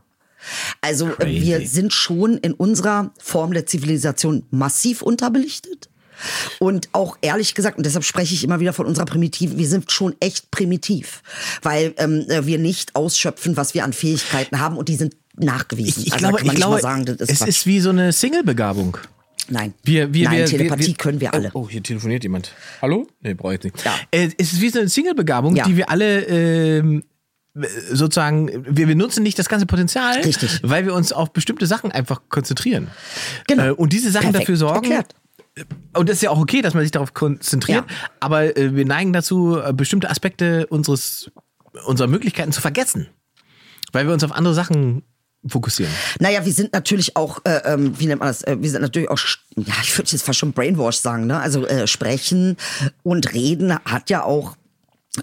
[0.82, 1.42] Also äh, Crazy.
[1.42, 5.90] wir sind schon in unserer Form der Zivilisation massiv unterbelichtet.
[6.60, 9.92] Und auch ehrlich gesagt, und deshalb spreche ich immer wieder von unserer Primitiven, wir sind
[9.92, 11.22] schon echt primitiv,
[11.62, 16.02] weil ähm, äh, wir nicht ausschöpfen, was wir an Fähigkeiten haben und die sind nachgewiesen.
[16.02, 17.90] Ich, ich Also glaube, kann man ich glaube sagen, das ist es ist wie so
[17.90, 18.98] eine Single-Begabung.
[19.48, 21.52] Nein, Wir, wir, Nein wir, Telepathie können wir alle.
[21.54, 22.52] Oh, oh, hier telefoniert jemand.
[22.82, 23.08] Hallo?
[23.22, 23.84] Nee, brauche ich nicht.
[23.86, 23.94] Ja.
[24.10, 25.66] Äh, es ist wie so eine Single-Begabung, Ja.
[25.68, 27.04] die wir alle ähm,
[27.92, 30.60] sozusagen, wir, wir nutzen nicht das ganze Potenzial, Richtig.
[30.64, 32.90] weil wir uns auf bestimmte Sachen einfach konzentrieren.
[33.48, 33.68] Genau.
[33.68, 34.76] Äh, und diese Sachen Perfekt dafür sorgen.
[34.92, 35.16] erklärt.
[35.94, 37.96] Und das ist ja auch okay, dass man sich darauf konzentriert, Ja.
[38.20, 41.32] aber äh, wir neigen dazu, äh, bestimmte Aspekte unseres,
[41.86, 43.08] unserer Möglichkeiten zu vergessen.
[43.94, 45.04] Weil wir uns auf andere Sachen
[45.48, 45.94] fokussieren.
[46.20, 48.42] Naja, wir sind natürlich auch, äh, ähm, wie nennt man das?
[48.44, 49.20] Äh, wir sind natürlich auch,
[49.56, 51.40] ja, ich würde jetzt fast schon Brainwash sagen, ne?
[51.40, 52.58] Also äh, sprechen
[53.04, 54.58] und reden hat ja auch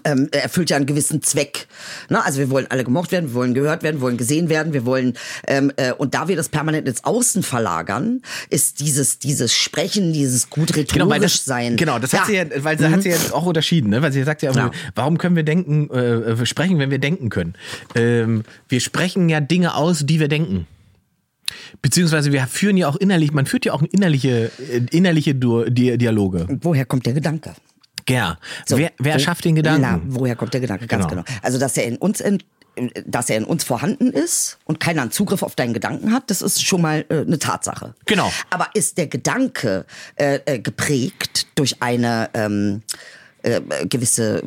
[0.03, 1.67] ähm, erfüllt ja einen gewissen Zweck.
[2.09, 2.23] Ne?
[2.23, 4.85] Also wir wollen alle gemocht werden, wir wollen gehört werden, wir wollen gesehen werden, wir
[4.85, 5.13] wollen
[5.47, 10.49] ähm, äh, und da wir das permanent ins Außen verlagern, ist dieses dieses Sprechen, dieses
[10.49, 11.77] gut rhetorisch Genau, das, sein.
[11.77, 14.01] Genau, das hat sie ja, weil sie hat sie ja auch unterschieden, ne?
[14.01, 14.71] Weil sie sagt ja, Ja.
[14.95, 17.53] warum können wir denken, äh, wir sprechen, wenn wir denken können?
[17.95, 20.67] Ähm, wir sprechen ja Dinge aus, die wir denken.
[21.81, 26.47] Beziehungsweise wir führen ja auch innerlich, man führt ja auch innerliche, äh, innerliche Dialoge.
[26.61, 27.53] Woher kommt der Gedanke?
[28.09, 28.37] Ja.
[28.65, 29.81] So, wer wer wo- schafft den Gedanken?
[29.81, 30.87] Na, woher kommt der Gedanke?
[30.87, 31.23] Ganz Genau.
[31.23, 31.37] genau.
[31.41, 32.41] Also, dass er in uns, in,
[33.05, 36.41] dass er in uns vorhanden ist und keiner einen Zugriff auf deinen Gedanken hat, das
[36.41, 37.93] ist schon mal äh, eine Tatsache.
[38.05, 38.31] Genau.
[38.49, 39.85] Aber ist der Gedanke
[40.15, 42.81] äh, äh, geprägt durch eine ähm,
[43.43, 44.41] äh, gewisse,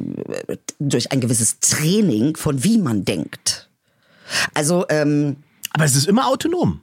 [0.48, 3.68] äh, durch ein gewisses Training von wie man denkt.
[4.54, 5.36] Also, ähm,
[5.72, 6.80] Aber es ist immer autonom.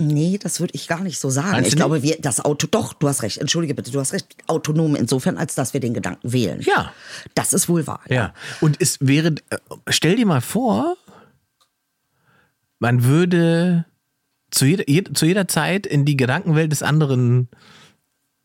[0.00, 1.50] Nee, das würde ich gar nicht so sagen.
[1.52, 4.26] Meinst ich glaube, wir, das Auto, doch, du hast recht, entschuldige bitte, du hast recht,
[4.46, 6.60] autonom insofern, als dass wir den Gedanken wählen.
[6.62, 6.92] Ja.
[7.34, 8.00] Das ist wohl wahr.
[8.08, 8.32] Ja.
[8.60, 9.58] Und es wäre, äh,
[9.88, 10.96] stell dir mal vor,
[12.78, 13.84] man würde
[14.50, 17.48] zu jeder, jed, zu jeder Zeit in die Gedankenwelt des anderen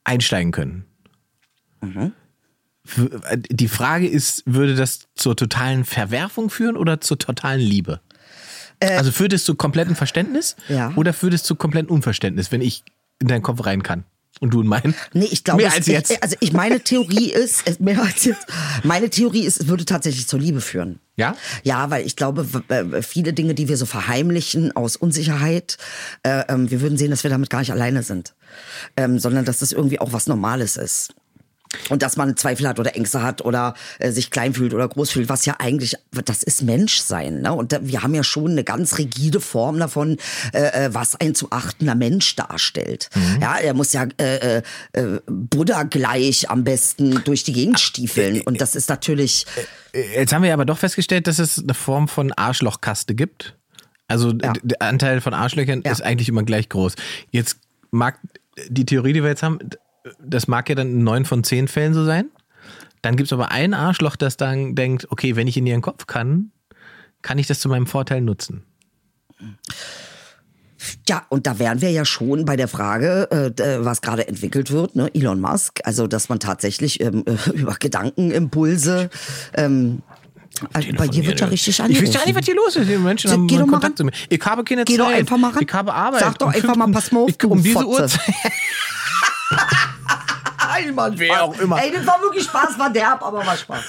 [0.04, 0.86] einsteigen können.
[1.82, 8.02] W- äh, Die Frage ist, würde das zur totalen Verwerfung führen oder zur totalen Liebe?
[8.82, 10.92] Also führt es zu komplettem Verständnis Ja.
[10.96, 12.84] oder führt es zu komplettem Unverständnis, wenn ich
[13.20, 14.04] in deinen Kopf rein kann
[14.42, 14.94] und du in meinen?
[15.14, 16.12] Nee, ich glaube, mehr als jetzt.
[16.12, 18.46] Ich, also ich meine Theorie ist, es- mehr als jetzt,
[18.84, 21.00] meine Theorie ist, es würde tatsächlich zur Liebe führen.
[21.18, 21.36] Ja?
[21.64, 25.78] Ja, weil ich glaube, äh, viele Dinge, die wir so verheimlichen aus Unsicherheit,
[26.24, 28.36] äh, ähm, wir würden sehen, dass wir damit gar nicht alleine sind,
[28.98, 31.14] ähm, sondern dass das irgendwie auch was Normales ist.
[31.90, 35.12] Und dass man Zweifel hat oder Ängste hat oder äh, sich klein fühlt oder groß
[35.12, 37.42] fühlt, was ja eigentlich, das ist Menschsein.
[37.42, 37.54] Ne?
[37.54, 40.18] Und da, wir haben ja schon eine ganz rigide Form davon,
[40.54, 43.10] äh, äh, was ein zu achtender Mensch darstellt.
[43.42, 44.62] Ja, er muss ja äh, äh,
[44.94, 48.42] äh, Buddha gleich am besten durch die Gegend stiefeln.
[48.42, 49.46] Und das ist natürlich,
[49.94, 53.56] Jetzt haben wir aber doch festgestellt, dass es eine Form von Arschlochkaste gibt.
[54.08, 54.54] Also Ja.
[54.62, 55.92] der Anteil von Arschlöchern Ja.
[55.92, 56.96] ist eigentlich immer gleich groß.
[57.32, 57.58] Jetzt
[57.92, 58.20] mag
[58.68, 59.60] die Theorie, die wir jetzt haben,
[60.20, 62.30] das mag ja dann in neun von zehn Fällen so sein.
[63.02, 66.08] Dann gibt es aber ein Arschloch, das dann denkt, okay, wenn ich in ihren Kopf
[66.08, 66.52] kann,
[67.22, 68.64] kann ich das zu meinem Vorteil nutzen.
[71.08, 74.72] ja, und da wären wir ja schon bei der Frage, äh, d- was gerade entwickelt
[74.72, 75.10] wird, ne?
[75.14, 79.10] Elon Musk, also dass man tatsächlich ähm, äh, über Gedankenimpulse
[79.54, 80.02] ähm,
[80.72, 82.08] also bei dir wird ja richtig Ich angerufen.
[82.08, 82.90] weiß ja nicht, was hier los ist.
[82.90, 83.98] Die Menschen haben geh doch mal Kontakt ran.
[83.98, 84.12] zu mir.
[84.30, 85.00] Ich habe keine Geh Zeit.
[85.02, 85.64] doch einfach mal ran.
[85.68, 86.22] Ich habe Arbeit.
[86.22, 87.88] Sag doch Um einfach mal, pass mal auf, ich, Um diese Fotze.
[88.04, 88.22] Uhrzeit.
[90.76, 91.82] Einmal Wer auch immer.
[91.82, 93.84] Ey, das war wirklich Spaß, war derb, aber war Spaß.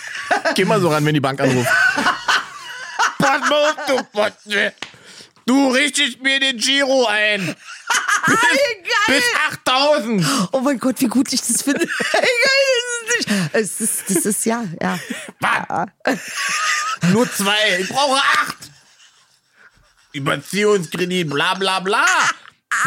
[0.54, 1.68] Geh mal so ran, wenn die Bank anruft.
[3.18, 4.72] Pass mal auf, du Potze.
[5.46, 7.40] Du richtest mir den Giro ein.
[8.26, 8.36] Bis,
[9.08, 9.24] bis
[9.64, 10.24] 8000.
[10.52, 11.80] Oh mein Gott, wie gut ich das finde.
[11.80, 11.88] Ey,
[12.20, 12.28] geil,
[13.06, 13.54] das ist nicht.
[13.54, 14.98] Es ist, das ist ja, ja.
[15.40, 16.18] Was?
[17.10, 17.80] Nur zwei.
[17.80, 18.56] Ich brauche acht.
[20.12, 22.06] Überziehungskredit, bla bla bla.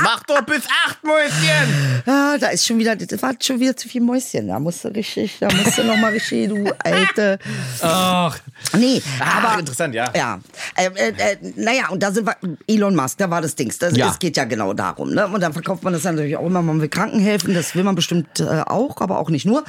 [0.02, 2.04] Mach doch bis acht, Mäuschen.
[2.06, 4.48] Ah, da ist schon wieder, das war schon wieder zu viel Mäuschen.
[4.48, 7.38] Da musst du richtig, da musst du noch mal richtig, du alte.
[7.82, 8.38] Ach.
[8.78, 10.12] Nee, Ah, aber interessant, ja.
[10.16, 10.40] Ja,
[10.76, 12.36] äh, äh, äh, naja, und da sind wir,
[12.68, 13.78] Elon Musk, da war das Dings.
[13.78, 14.10] Das, Ja.
[14.10, 15.14] Es geht ja genau darum.
[15.14, 15.28] Ne?
[15.28, 17.96] Und dann verkauft man das natürlich auch immer, man will Kranken helfen, das will man
[17.96, 19.64] bestimmt äh, auch, aber auch nicht nur.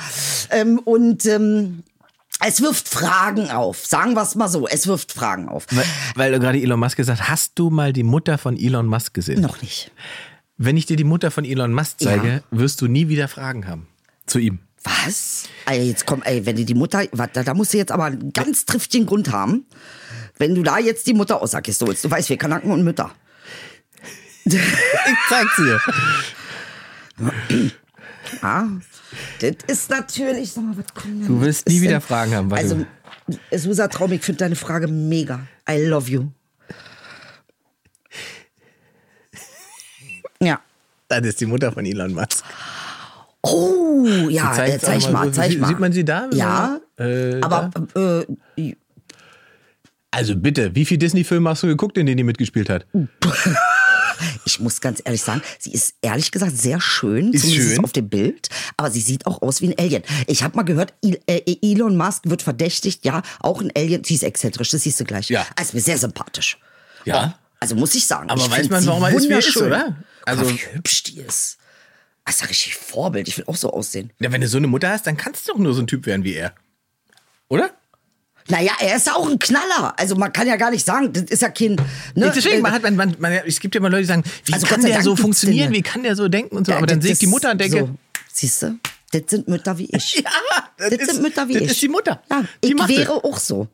[0.51, 1.83] Ähm, und ähm,
[2.41, 5.67] es wirft Fragen auf, sagen wir es mal so, es wirft Fragen auf.
[5.71, 8.87] Weil, weil du gerade Elon Musk gesagt hast, hast du mal die Mutter von Elon
[8.87, 9.41] Musk gesehen?
[9.41, 9.91] Noch nicht.
[10.57, 12.41] Wenn ich dir die Mutter von Elon Musk zeige, Ja.
[12.51, 13.87] wirst du nie wieder Fragen haben.
[14.27, 14.59] Zu ihm.
[14.85, 15.45] Was?
[15.67, 18.33] Ey, jetzt komm, ey, wenn du die Mutter, warte, da musst du jetzt aber einen
[18.33, 19.65] ganz triftigen Grund haben.
[20.37, 22.85] Wenn du da jetzt die Mutter aus der Kiste holst, du weißt, wir Kanaken und
[22.85, 23.11] Mütter.
[24.47, 24.61] Ich
[25.31, 25.81] zeig's dir.
[28.43, 28.69] Ja,
[29.41, 31.27] das ist natürlich, sag mal, was kommt denn?
[31.29, 32.87] Du wirst nie wieder Fragen haben, warte.
[33.51, 35.47] Also, Susa Traum, ich finde deine Frage mega.
[35.69, 36.29] I love you.
[40.43, 40.61] Ja.
[41.09, 42.45] Das ist die Mutter von Elon Musk.
[43.43, 45.33] Oh, ja, äh, zeig einmal mal, so.
[45.33, 45.69] zeig Sie- mal.
[45.69, 46.29] sieht man sie da?
[46.33, 47.71] Ja, Äh, aber
[48.57, 48.75] äh,
[50.11, 52.87] Also bitte, wie viel Disney-Filme hast du geguckt, in denen die mitgespielt hat?
[54.45, 57.85] ich muss ganz ehrlich sagen, sie ist ehrlich gesagt sehr schön, Ist zumindest schön?
[57.85, 60.03] auf dem Bild, aber sie sieht auch aus wie ein Alien.
[60.27, 64.23] Ich habe mal gehört, äh, Elon Musk wird verdächtigt, ja, auch ein Alien, sie ist
[64.23, 65.29] exzentrisch, das siehst du gleich.
[65.31, 65.47] Ja.
[65.57, 66.59] Also mir sehr sympathisch.
[67.05, 67.39] Ja.
[67.61, 68.29] Also muss ich sagen.
[68.31, 69.97] Aber ich weiß man, sie warum er ist, wie ist, oder?
[70.27, 71.59] Also Also- wie hübsch die ist.
[72.27, 73.29] Das ist ja richtig Vorbild.
[73.29, 74.11] Ich will auch so aussehen.
[74.19, 76.07] Ja, wenn du so eine Mutter hast, dann kannst du doch nur so ein Typ
[76.07, 76.55] werden wie er.
[77.49, 77.71] Oder?
[78.49, 79.95] Naja, er ist auch ein Knaller.
[79.99, 81.77] Also man kann ja gar nicht sagen, das ist ja kein.
[82.15, 82.31] Ne?
[82.35, 84.53] Deswegen, man Äh, hat, man, man, man, es gibt ja mal Leute, die sagen, wie
[84.53, 86.73] Also kann der so funktionieren, wie kann der so denken und so.
[86.73, 87.91] ja, Aber dann das sehe ich die Mutter und denke, So,
[88.33, 88.79] siehst du,
[89.13, 90.15] das sind Mütter wie ich.
[90.25, 90.31] ja,
[90.77, 91.71] das, Das ist, sind Mütter wie das ich.
[91.71, 92.23] ist die Mutter.
[92.31, 93.25] Ja, die ich wäre das.
[93.25, 93.67] auch so.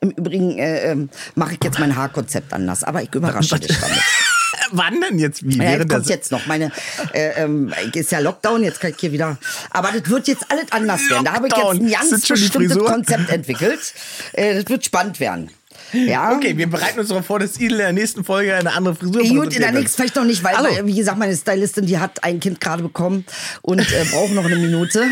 [0.00, 3.98] Im Übrigen äh, ähm, mache ich jetzt mein Haarkonzept anders, aber ich überrasche dich damit.
[4.72, 5.46] Wann denn jetzt?
[5.46, 5.58] Wie?
[5.58, 6.72] Ja, jetzt kommt jetzt noch meine,
[7.12, 9.38] äh, ähm, ist ja Lockdown, jetzt kann ich hier wieder,
[9.70, 11.24] aber das wird jetzt alles anders werden.
[11.24, 12.78] Da habe ich jetzt ein ganz bestimmtes?
[12.78, 13.94] Konzept entwickelt.
[14.32, 15.50] Äh, das wird spannend werden.
[15.92, 16.32] Ja.
[16.36, 19.22] Okay, wir bereiten uns darauf vor, dass Idel in der nächsten Folge eine andere Frisur
[19.22, 22.22] Gut, in der nächsten vielleicht noch nicht, weil, weil, wie gesagt, meine Stylistin, die hat
[22.24, 23.24] ein Kind gerade bekommen
[23.62, 25.04] und äh, braucht noch eine Minute.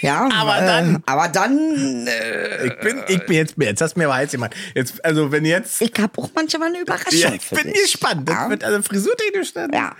[0.00, 4.00] Ja, Aber äh, dann- aber dann, äh, Ich bin, ich bin jetzt, jetzt hast du
[4.00, 4.54] mir aber heiß gemacht.
[4.74, 8.28] Jetzt, also wenn jetzt, ich habe auch manchmal eine Überraschung ja, ich bin gespannt.
[8.28, 8.50] Das Ja.
[8.50, 9.70] wird also frisurtechnisch dann.
[9.72, 9.94] Ja.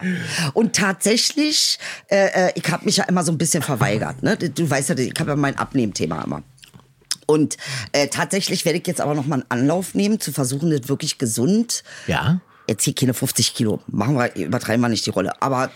[0.54, 4.22] Und tatsächlich, äh, äh, ich habe mich ja immer so ein bisschen verweigert.
[4.22, 4.37] Ne?
[4.37, 6.42] Du weißt ja, ich habe ja mein Abnehmthema immer.
[7.26, 7.56] Und
[7.92, 11.18] äh, tatsächlich werde ich jetzt aber noch mal einen Anlauf nehmen, zu versuchen, das wirklich
[11.18, 11.82] gesund.
[12.06, 12.40] Ja.
[12.68, 13.80] Jetzt hier keine 50 Kilo.
[13.88, 15.40] Machen wir, übertreiben wir nicht die Rolle.
[15.42, 15.70] Aber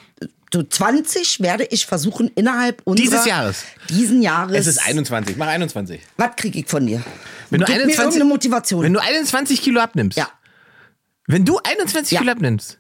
[0.53, 3.05] so 20 werde ich versuchen, innerhalb unserer...
[3.05, 3.65] Dieses Jahres?
[3.91, 4.57] Diesen Jahres.
[4.57, 5.37] Es ist 21.
[5.37, 6.01] Mach 21.
[6.17, 7.03] Was kriege ich von dir?
[7.51, 8.83] Wenn du Gib 21, mir irgendeine Motivation.
[8.85, 10.17] Wenn du 21 Kilo abnimmst.
[10.17, 10.29] ja.
[11.27, 12.21] Wenn du 21 Ja.
[12.21, 12.79] Kilo abnimmst,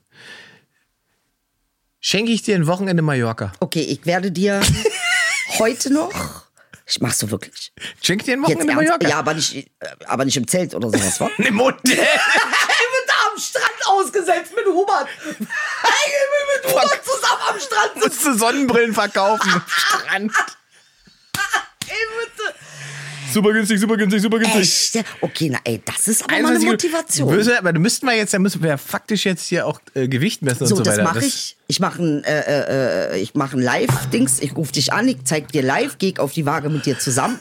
[2.00, 3.52] schenke ich dir ein Wochenende Mallorca.
[3.60, 4.62] Okay, ich werde dir
[5.58, 6.47] heute noch...
[6.88, 7.70] Ich mach's so wirklich.
[8.02, 8.74] Schenke ich dir ein Wochenende?
[8.74, 9.06] Mallorca?
[9.06, 9.66] Ja, aber nicht, äh,
[10.06, 11.30] aber nicht im Zelt oder sowas, wa?
[11.38, 11.98] Im Hotel.
[12.80, 15.08] Ich bin da am Strand ausgesetzt mit Hubert.
[15.24, 17.96] Ich bin mit Hubert zusammen am Strand.
[17.96, 20.32] Musst du Sonnenbrillen verkaufen am Strand.
[21.86, 22.54] Ey, bitte.
[23.32, 24.60] Super günstig, super günstig, super günstig.
[24.96, 25.06] Echt?
[25.20, 26.92] Okay, na ey, das ist aber mal eine 21 Kilo.
[26.96, 27.28] Motivation.
[27.30, 30.08] Böse, aber du müssten wir jetzt, da müssen wir ja faktisch jetzt hier auch äh,
[30.08, 31.04] Gewicht messen So, und so das weiter.
[31.14, 31.56] mache ich.
[31.66, 34.40] Ich mache ein, äh, äh, äh, ich mach ein Live-Dings.
[34.40, 37.38] Ich rufe dich an, ich zeig dir live, geh auf die Waage mit dir zusammen.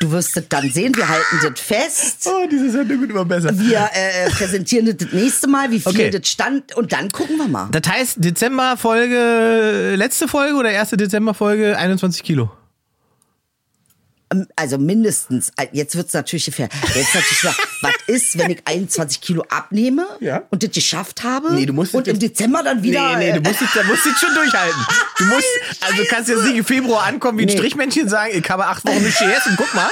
[0.00, 2.26] Du wirst es dann sehen, wir halten das fest.
[2.26, 3.50] Oh, diese Sendung wird immer besser.
[3.58, 6.10] Wir äh, präsentieren das das nächste Mal, wie viel Okay.
[6.10, 7.68] das stand und dann gucken wir mal.
[7.72, 12.48] Das heißt, Dezember-Folge, letzte Folge oder erste Dezember-Folge 21 Kilo?
[14.56, 16.68] Also mindestens, äh, jetzt wird's natürlich fair.
[16.94, 20.42] Jetzt natürlich gesagt, was ist, wenn ich 21 Kilo abnehme Ja.
[20.50, 23.16] und das geschafft habe Nee, du musst und im Dezember dann wieder...
[23.16, 24.86] nee, nee, du musst, jetzt, da musst jetzt schon durchhalten.
[25.18, 25.46] Du musst,
[25.80, 27.56] also du kannst jetzt nicht im Februar ankommen wie ein Nee.
[27.56, 29.88] Strichmännchen sagen, ich habe acht Wochen nicht gegessen, guck mal.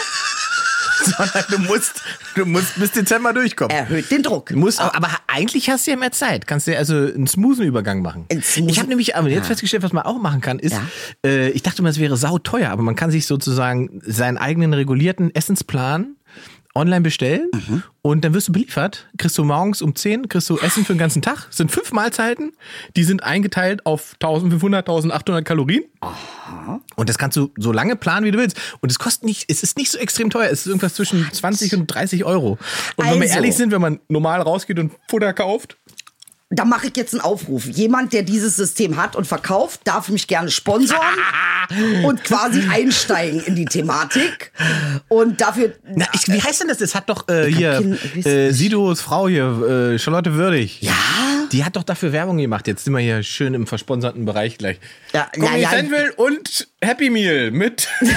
[1.05, 2.03] Sondern du musst,
[2.35, 3.77] du musst bis Dezember durchkommen.
[3.77, 4.49] erhöht den Druck.
[4.51, 6.47] Du musst, aber eigentlich hast du ja mehr Zeit.
[6.47, 8.27] Kannst du ja also einen smoothen Übergang machen.
[8.31, 10.83] Smoothen- ich habe nämlich aber jetzt festgestellt, was man auch machen kann, ist, Ja.
[11.25, 15.35] äh, ich dachte immer, es wäre sauteuer, aber man kann sich sozusagen seinen eigenen regulierten
[15.35, 16.16] Essensplan
[16.77, 17.51] online bestellen
[18.03, 19.09] und dann wirst du beliefert.
[19.19, 21.47] Kriegst du morgens um 10, kriegst du Essen für den ganzen Tag.
[21.49, 22.53] Das sind fünf Mahlzeiten,
[22.95, 25.85] die sind eingeteilt auf 1500, 1800 Kalorien.
[26.95, 28.59] Und das kannst du so lange planen, wie du willst.
[28.81, 30.47] Und es kostet nicht, es ist nicht so extrem teuer.
[30.51, 32.59] Es ist irgendwas zwischen 20 und 30 Euro.
[32.97, 33.35] Und wenn wir Also.
[33.35, 35.77] ehrlich sind, wenn man normal rausgeht und Futter kauft,
[36.51, 37.65] Da mache ich jetzt einen Aufruf.
[37.67, 41.01] Jemand, der dieses System hat und verkauft, darf mich gerne sponsoren
[42.05, 44.53] und quasi einsteigen in die Thematik.
[45.09, 45.73] Und dafür...
[45.97, 46.79] Na, ich, wie heißt denn das?
[46.79, 50.83] Das hat doch äh, hier kein- äh, Sidos Frau hier, äh, Charlotte Würdig.
[50.83, 50.93] Ja?
[51.51, 52.69] Die hat doch dafür Werbung gemacht.
[52.69, 54.79] Jetzt sind wir hier schön im versponserten Bereich gleich.
[55.13, 55.71] Ja, na ja.
[55.71, 58.13] Central und Happy Meal mit Edel.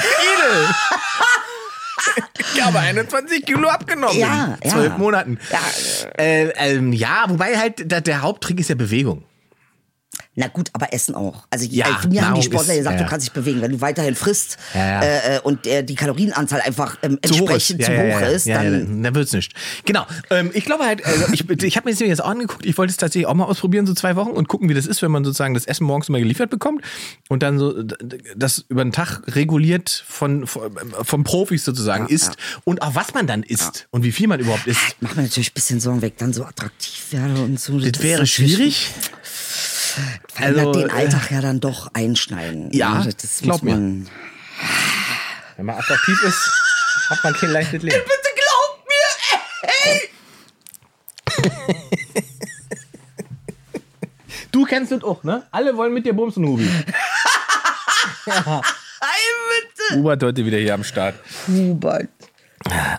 [2.55, 4.75] ich habe 21 Kilo abgenommen Ja, in ja.
[4.75, 5.39] zwölf Monaten.
[5.51, 5.59] Ja.
[6.23, 9.23] Äh, ähm, ja, wobei halt der, der Haupttrick ist ja Bewegung.
[10.41, 11.43] Na gut, aber Essen auch.
[11.49, 13.61] Also Ja, äh, mir haben die Sportler ist- gesagt, ja, du kannst dich bewegen.
[13.61, 15.01] Wenn du weiterhin frisst Ja.
[15.01, 17.71] Äh, äh, und äh, die Kalorienanzahl einfach ähm, zu hoch ist.
[17.71, 19.03] entsprechend zu hoch ist, ja, dann...
[19.03, 19.51] dann, wird's nicht.
[19.83, 20.05] Genau.
[20.29, 22.65] Ähm, ich glaube halt, also ich, ich habe mir das jetzt auch angeguckt.
[22.65, 25.01] Ich wollte es tatsächlich auch mal ausprobieren, so zwei Wochen und gucken, wie das ist,
[25.01, 26.85] wenn man sozusagen das Essen morgens immer geliefert bekommt
[27.27, 27.97] und dann so d-
[28.37, 30.71] das über den Tag reguliert von, von
[31.03, 34.67] vom Profis sozusagen isst und auch was man dann isst und wie viel man überhaupt
[34.67, 34.79] isst.
[35.01, 37.77] Macht mir natürlich ein bisschen Sorgen, ich dann so attraktiv werde und so.
[37.77, 38.87] Das ist wäre schwierig.
[40.33, 42.71] Verändert Also, den äh, Alltag ja dann doch einschneiden.
[42.71, 43.71] Ja, Ne, das glaub muss mir.
[43.75, 44.09] man.
[45.57, 46.51] Wenn man attraktiv ist,
[47.09, 47.95] hat man kein leichtes Leben.
[47.97, 49.07] Bitte glaub mir,
[49.85, 50.09] ey!
[54.51, 55.45] Du kennst das auch, ne?
[55.51, 56.67] Alle wollen mit dir bumsen, Hubi.
[58.25, 59.95] Bitte!
[59.95, 61.15] Hubert heute wieder hier am Start.
[61.47, 62.09] Hubert.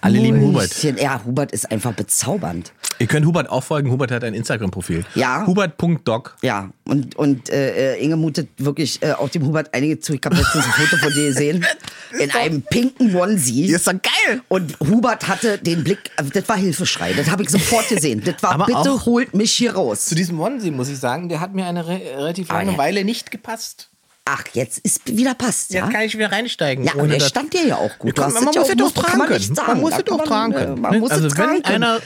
[0.00, 0.82] Alle lieben Hubert.
[0.82, 2.72] Ja, Hubert ist einfach bezaubernd.
[2.98, 3.90] Ihr könnt Hubert auch folgen.
[3.90, 5.04] Hubert hat ein Instagram-Profil.
[5.14, 5.46] Ja.
[5.46, 6.36] Hubert.doc.
[6.42, 10.14] Ja, und, und äh, äh, Inge mutet wirklich äh, auch dem Hubert einige zu.
[10.14, 11.64] Ich habe letztens ein Foto von dir gesehen.
[12.18, 13.66] In einem pinken Onesie.
[13.66, 14.42] Ist doch geil.
[14.48, 18.22] Und Hubert hatte den Blick, also das war Hilfeschrei, das habe ich sofort gesehen.
[18.24, 20.06] Das war, Aber bitte holt mich hier raus.
[20.06, 22.78] Zu diesem Onesie muss ich sagen, der hat mir eine re relativ Ah, lange ja.
[22.78, 23.89] Weile nicht gepasst.
[24.26, 25.84] Ach, jetzt ist wieder passt, ja?
[25.84, 26.84] Jetzt kann ich wieder reinsteigen.
[26.84, 28.16] Ja, und der dass- stand dir ja auch gut.
[28.20, 29.38] Hast man ja muss auch- es doch kann tragen man können.
[29.40, 29.68] nicht sagen.
[29.72, 30.80] Man muss Da es doch kann tragen man, äh, können.
[30.80, 30.98] Man ne?
[31.00, 31.82] muss also es wenn tragen können.
[31.84, 32.00] einer äh,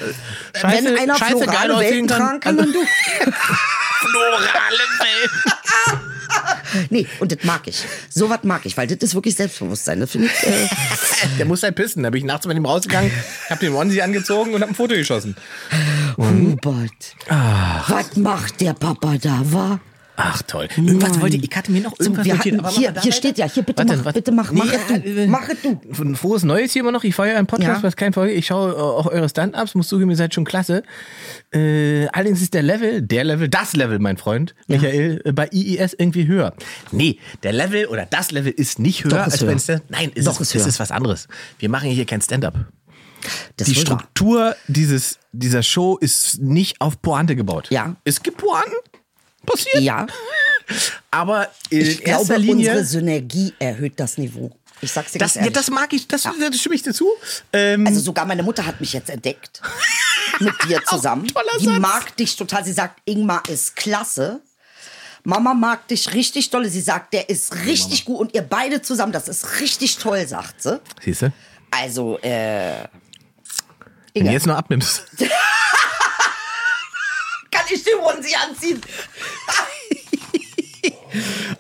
[0.59, 3.33] Scheiße, Wenn einer Scheiße geil florale aussehen Welten kann, tragen kann, also, dann du.
[4.01, 6.01] florale Welten.
[6.91, 7.85] Nee, und das mag ich.
[8.11, 10.01] So was mag ich, weil das ist wirklich Selbstbewusstsein.
[10.01, 10.43] Das finde ich.
[10.49, 10.69] Äh,
[11.39, 12.03] Der muss halt pissen.
[12.03, 13.13] Da bin ich nachts mit ihm rausgegangen,
[13.51, 15.37] hab den Onesie angezogen und hab ein Foto geschossen.
[16.17, 17.17] Hubert.
[17.29, 19.79] Was macht der Papa da, wa?
[20.17, 20.69] Ach toll.
[20.77, 21.21] Irgendwas Nein.
[21.23, 22.55] wollte ich, ich hatte mir noch So, irgendwas wir notiert.
[22.57, 24.19] hatten- aber hier- hier steht ja, hier, bitte Warte, mach, warte.
[24.21, 25.81] bitte mach, mach es du, äh, mach es du.
[26.03, 27.03] Ein frohes Neues hier immer noch.
[27.03, 27.83] Ich feiere einen Podcast, Ja.
[27.83, 28.33] was kein Folge.
[28.33, 30.85] Ich schaue äh, auch eure Stand-Ups, muss zugeben, ihr seid schon klasse.
[31.53, 35.95] Äh, allerdings ist der Level, der Level, das Level, mein Freund, Michael, äh, bei IIS
[35.99, 36.55] irgendwie höher.
[36.93, 40.27] Nee, der Level oder das Level ist nicht höher Doch, als beim Stand Nein, ist
[40.27, 41.27] Doch, es, ist es ist was anderes.
[41.59, 42.55] Wir machen hier kein Stand-Up.
[43.57, 43.75] Das Die.
[43.75, 47.69] Struktur dieses, dieser Show ist nicht auf Pointe gebaut.
[47.71, 47.97] Ja.
[48.05, 48.75] Es gibt Pointen,
[49.45, 49.81] passiert.
[49.83, 50.07] Ja,
[51.11, 52.71] Aber in ich erster glaube, Linie.
[52.71, 54.51] unsere Synergie erhöht das Niveau.
[54.81, 57.09] Ich sag's dir Das, ganz ja, das mag ich, das, das stimme ich dazu.
[57.53, 59.61] Ähm, Also sogar meine Mutter hat mich jetzt entdeckt.
[60.41, 61.27] mit dir zusammen.
[61.61, 61.79] Die Satz.
[61.79, 62.65] mag dich total.
[62.65, 64.41] Sie sagt, Ingmar ist klasse.
[65.23, 66.69] Mama mag dich richtig dolle.
[66.69, 68.19] Sie sagt, der ist richtig gut.
[68.19, 70.81] Und ihr beide zusammen, das ist richtig toll, sagt sie.
[71.03, 71.33] Siehst du?
[71.71, 72.29] Also, äh,
[72.83, 72.89] Wenn
[74.15, 74.29] Inge.
[74.29, 75.05] du jetzt noch abnimmst.
[77.65, 78.81] kann ich den Onesie anziehen?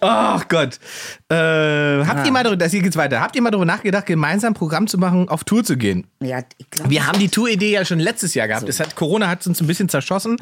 [0.01, 0.79] Ach Gott.
[1.35, 3.20] Äh, habt ihr mal darüber, das hier geht's weiter.
[3.20, 6.07] Habt ihr mal darüber nachgedacht, gemeinsam ein Programm zu machen, auf Tour zu gehen?
[6.20, 6.90] Ja, ich glaube.
[6.90, 8.68] Wir haben die Tour-Idee ja schon letztes Jahr gehabt.
[8.68, 10.37] Es hat, Corona hat uns ein bisschen zerschossen.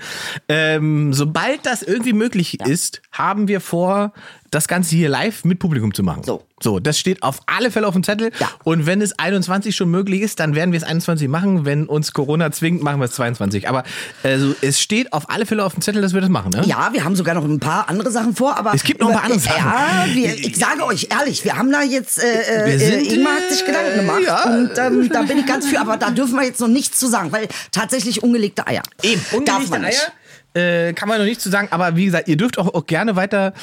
[0.48, 4.12] Ähm, sobald das irgendwie möglich ist, haben wir vor,
[4.52, 6.22] das Ganze hier live mit Publikum zu machen.
[6.24, 6.44] So.
[6.62, 8.31] So, das steht auf alle Fälle auf dem Zettel.
[8.38, 8.48] Ja.
[8.62, 11.64] Und wenn es 21 schon möglich ist, dann werden wir es 21 machen.
[11.64, 13.68] Wenn uns Corona zwingt, machen wir es 22.
[13.68, 13.83] Aber
[14.22, 16.50] also, es steht auf alle Fälle auf dem Zettel, dass wir das machen.
[16.55, 16.62] Ne?
[16.66, 19.14] Ja, wir haben sogar noch ein paar andere Sachen vor, aber Es gibt noch ein
[19.14, 19.59] paar andere Sachen.
[19.59, 23.50] Ja, wir, ich sage euch ehrlich, wir haben da jetzt, äh, äh, sind, Ingmar hat
[23.50, 24.44] sich Gedanken äh, gemacht ja.
[24.44, 27.06] und ähm, da bin ich ganz für, aber da dürfen wir jetzt noch nichts zu
[27.08, 28.82] sagen, weil tatsächlich ungelegte Eier.
[29.02, 30.00] Eben, darf ungelegte man nicht.
[30.00, 30.12] Eier.
[30.54, 33.16] Äh, kann man noch nicht zu sagen, aber wie gesagt, ihr dürft auch, auch gerne
[33.16, 33.54] weiter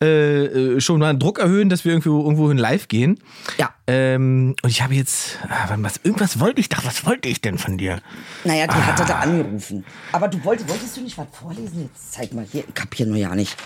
[0.00, 3.18] äh, äh, schon mal einen Druck erhöhen, dass wir irgendwo irgendwo hin live gehen.
[3.58, 3.74] Ja.
[3.88, 7.58] Ähm, und ich habe jetzt, ah, was, irgendwas wollte ich da, was wollte ich denn
[7.58, 8.00] von dir?
[8.44, 9.08] Naja, die hat er Ah.
[9.08, 9.84] da angerufen.
[10.12, 11.90] Aber du wolltest, wolltest du nicht was vorlesen?
[11.92, 13.56] Jetzt zeig mal hier, ich hab hier nur ja nicht.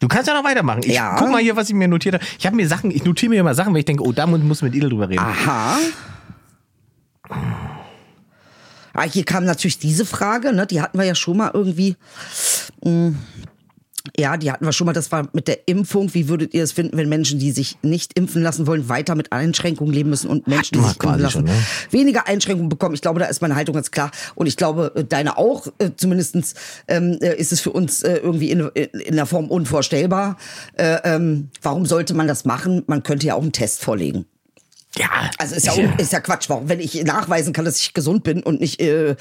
[0.00, 0.80] Du kannst ja noch weitermachen.
[0.84, 1.16] Ich Ja.
[1.16, 2.24] guck mal hier, was ich mir notiert habe.
[2.38, 4.40] Ich habe mir Sachen, ich notiere mir immer Sachen, weil ich denke, oh, da muss
[4.42, 5.20] muss mit Idel drüber reden.
[5.20, 5.78] Aha.
[8.92, 10.66] Ah, hier kam natürlich diese Frage, ne?
[10.66, 11.96] die hatten wir ja schon mal irgendwie.
[12.84, 13.10] mm,
[14.18, 16.12] Ja, die hatten wir schon mal, das war mit der Impfung.
[16.12, 19.32] Wie würdet ihr es finden, wenn Menschen, die sich nicht impfen lassen wollen, weiter mit
[19.32, 21.52] Einschränkungen leben müssen und Menschen, die sich impfen lassen, schon, ne?
[21.90, 22.94] weniger Einschränkungen bekommen?
[22.94, 24.10] Ich glaube, da ist meine Haltung ganz klar.
[24.34, 25.68] Und ich glaube, äh, deine auch.
[25.78, 26.36] Äh, Zumindest
[26.86, 30.36] ähm, äh, ist es für uns äh, irgendwie in, in, in der Form unvorstellbar.
[30.76, 32.82] Äh, ähm, warum sollte man das machen?
[32.86, 34.26] Man könnte ja auch einen Test vorlegen.
[34.96, 35.08] Ja.
[35.38, 36.48] Also ist ja, ist ja Quatsch.
[36.48, 39.16] Warum, wenn ich nachweisen kann, dass ich gesund bin und nicht äh,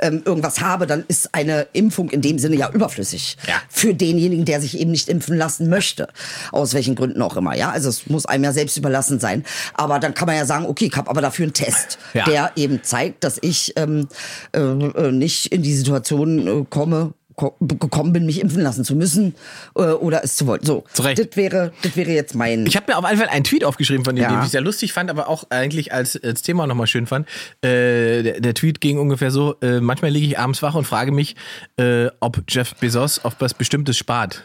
[0.00, 3.36] ähm, irgendwas habe, dann ist eine Impfung in dem Sinne ja überflüssig.
[3.46, 3.54] Ja.
[3.68, 6.08] Für denjenigen, der sich eben nicht impfen lassen möchte.
[6.50, 7.54] Aus welchen Gründen auch immer.
[7.54, 9.44] Ja, also es muss einem ja selbst überlassen sein.
[9.74, 12.24] Aber dann kann man ja sagen, okay, ich habe aber dafür einen Test, Ja.
[12.24, 14.08] der eben zeigt, dass ich ähm,
[14.54, 18.94] äh, äh, nicht in die Situation äh, komme, ko- gekommen bin, mich impfen lassen zu
[18.94, 19.34] müssen
[19.74, 20.62] äh, oder es zu wollen.
[20.64, 21.18] So, Zu Recht.
[21.18, 22.66] das wäre, das wäre jetzt mein.
[22.66, 24.28] Ich habe mir auf jeden Fall einen Tweet aufgeschrieben von dir, Ja.
[24.36, 27.28] den ich sehr lustig fand, aber auch eigentlich als, als Thema nochmal schön fand.
[27.62, 31.12] Äh, der, der Tweet ging ungefähr so, äh, manchmal liege ich abends wach und frage
[31.12, 31.36] mich,
[31.76, 34.42] äh, ob Jeff Bezos auf was Bestimmtes spart.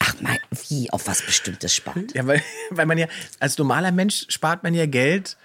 [0.00, 2.14] Ach, mein, wie auf was bestimmtes spart.
[2.14, 3.06] Ja, weil, weil man ja,
[3.40, 5.38] als normaler Mensch spart man ja Geld,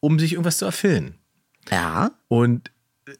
[0.00, 1.14] um sich irgendwas zu erfüllen.
[1.70, 2.10] Ja.
[2.26, 2.71] Und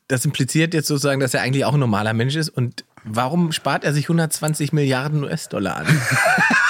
[0.08, 2.48] das impliziert jetzt sozusagen, dass er eigentlich auch ein normaler Mensch ist.
[2.48, 5.86] Und warum spart er sich 120 Milliarden US-Dollar an?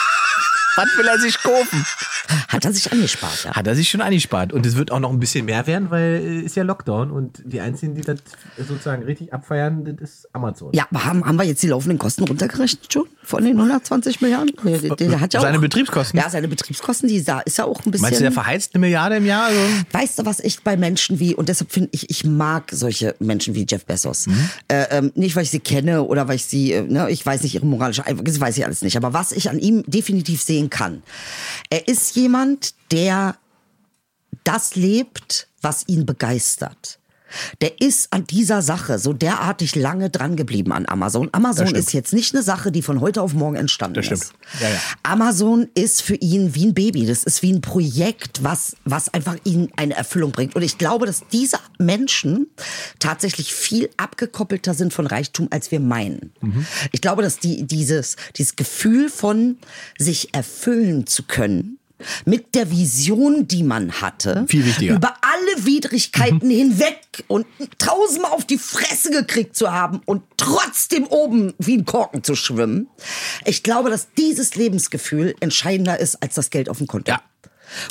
[0.77, 1.85] Was will er sich kaufen?
[2.49, 3.55] Hat er sich angespart, ja.
[3.55, 4.53] Hat er sich schon angespart.
[4.53, 7.61] Und es wird auch noch ein bisschen mehr werden, weil ist ja Lockdown und die
[7.61, 8.21] einzigen, die das
[8.57, 10.71] sozusagen richtig abfeiern, das ist Amazon.
[10.73, 13.07] Ja, aber haben, haben wir jetzt die laufenden Kosten runtergerechnet schon?
[13.23, 14.53] Von den 120 Milliarden?
[14.65, 16.19] Der, der, hat ja Seine auch, Betriebskosten?
[16.19, 18.03] Ja, seine Betriebskosten, die ist ja auch ein bisschen.
[18.03, 19.45] Meinst du, der verheizt eine Milliarde im Jahr?
[19.45, 19.61] Also?
[19.93, 23.55] Weißt du, was ich bei Menschen wie, und deshalb finde ich, ich mag solche Menschen
[23.55, 24.27] wie Jeff Bezos.
[24.69, 27.43] Äh, ähm, nicht, weil ich sie kenne oder weil ich sie, äh, ne, ich weiß
[27.43, 28.97] nicht ihre moralische Einwirkung, das weiß ich alles nicht.
[28.97, 31.03] Aber was ich an ihm definitiv sehen kann,
[31.71, 33.37] er ist jemand, der
[34.45, 36.99] das lebt, was ihn begeistert.
[37.61, 41.29] Der ist an dieser Sache so derartig lange dran geblieben an Amazon.
[41.33, 44.23] Amazon ist jetzt nicht eine Sache, die von heute auf morgen entstanden Das stimmt.
[44.23, 44.33] ist.
[44.61, 44.77] Ja, ja.
[45.03, 47.07] Amazon ist für ihn wie ein Baby.
[47.07, 50.55] Das ist wie ein Projekt, was, was einfach ihn eine Erfüllung bringt.
[50.57, 52.47] Und ich glaube, dass diese Menschen
[52.99, 56.33] tatsächlich viel abgekoppelter sind von Reichtum, als wir meinen.
[56.41, 56.67] Mhm.
[56.93, 59.59] Ich glaube, dass die, dieses, dieses Gefühl von
[59.99, 61.79] sich erfüllen zu können,
[62.25, 64.95] mit der Vision, die man hatte, Viel wichtiger.
[64.97, 67.47] über alle Widrigkeiten hinweg und
[67.79, 72.89] tausendmal auf die Fresse gekriegt zu haben und trotzdem oben wie ein Korken zu schwimmen.
[73.45, 77.11] Ich glaube, dass dieses Lebensgefühl entscheidender ist als das Geld auf dem Konto.
[77.11, 77.21] Ja.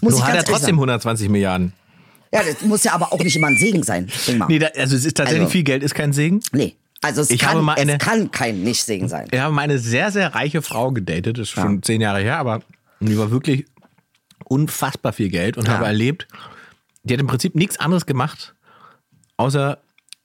[0.01, 0.77] Muss Nur hat er trotzdem sagen.
[0.77, 1.73] 120 Milliarden.
[2.33, 4.07] Ja, das muss ja aber auch nicht immer ein Segen sein.
[4.47, 6.39] Nee, da, also es ist tatsächlich Also- viel Geld, ist kein Segen.
[6.53, 6.75] Nee.
[7.01, 9.27] Also es, Ich kann, habe mal eine- es kann kein Nicht-Segen sein.
[9.31, 12.37] Ich habe mal eine sehr, sehr reiche Frau gedatet, das ist schon zehn Jahre her,
[12.37, 12.61] aber
[12.99, 13.65] die war wirklich
[14.51, 15.75] unfassbar viel Geld und Ja.
[15.75, 16.27] habe erlebt,
[17.03, 18.53] die hat im Prinzip nichts anderes gemacht,
[19.37, 19.77] außer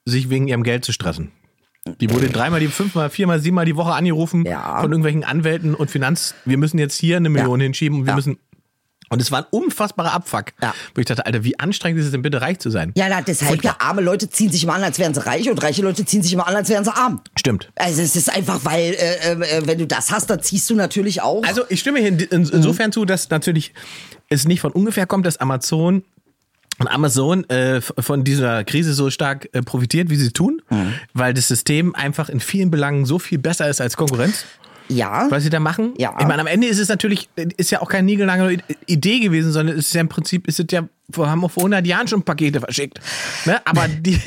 [0.04, 1.30] sich wegen ihrem Geld zu stressen.
[2.00, 4.80] Die wurde dreimal, die fünfmal, viermal, siebenmal die Woche angerufen Ja.
[4.80, 6.34] von irgendwelchen Anwälten und Finanz.
[6.44, 8.16] Wir müssen jetzt hier eine Million hinschieben und wir Ja.
[8.16, 8.38] müssen.
[9.08, 10.46] Und es war ein unfassbarer Abfuck.
[10.60, 10.74] Ja.
[10.94, 12.92] Wo ich dachte, Alter, wie anstrengend ist es denn bitte, reich zu sein?
[12.96, 15.62] Ja, na, deshalb ja, arme Leute ziehen sich immer an, als wären sie reich und
[15.62, 17.20] reiche Leute ziehen sich immer an, als wären sie arm.
[17.36, 17.70] Stimmt.
[17.76, 21.22] Also es ist einfach, weil äh, äh, wenn du das hast, dann ziehst du natürlich
[21.22, 21.44] auch.
[21.44, 23.72] Also ich stimme hier in, in, insofern zu, dass natürlich
[24.28, 26.02] es nicht von ungefähr kommt, dass Amazon
[26.78, 30.60] und Amazon äh, von dieser Krise so stark äh, profitiert, wie sie tun,
[31.14, 34.44] weil das System einfach in vielen Belangen so viel besser ist als Konkurrenz,
[34.88, 35.26] ja.
[35.30, 35.94] was sie da machen.
[35.98, 36.14] Ja.
[36.18, 39.76] Ich meine, am Ende ist es natürlich, ist ja auch keine niegellange Idee gewesen, sondern
[39.76, 42.60] es ist ja im Prinzip, ist es ja, haben auch vor 100 Jahren schon Pakete
[42.60, 43.00] verschickt.
[43.44, 43.60] Ne?
[43.64, 44.18] Aber die,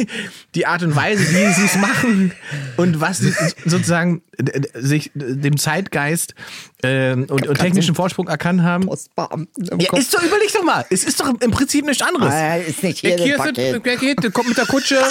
[0.56, 2.32] die Art und Weise, wie sie es machen
[2.78, 3.34] und was sie
[3.66, 6.36] sozusagen äh, sich dem Zeitgeist
[6.84, 8.86] äh, und, und technischen Vorsprung erkannt haben.
[8.86, 12.34] Postbeamten im Ja, ist doch, überleg doch mal, es ist doch im Prinzip nichts anderes.
[12.34, 13.84] Ah, ist nicht hier das Paket.
[13.84, 14.98] Paket, das kommt mit der Kutsche.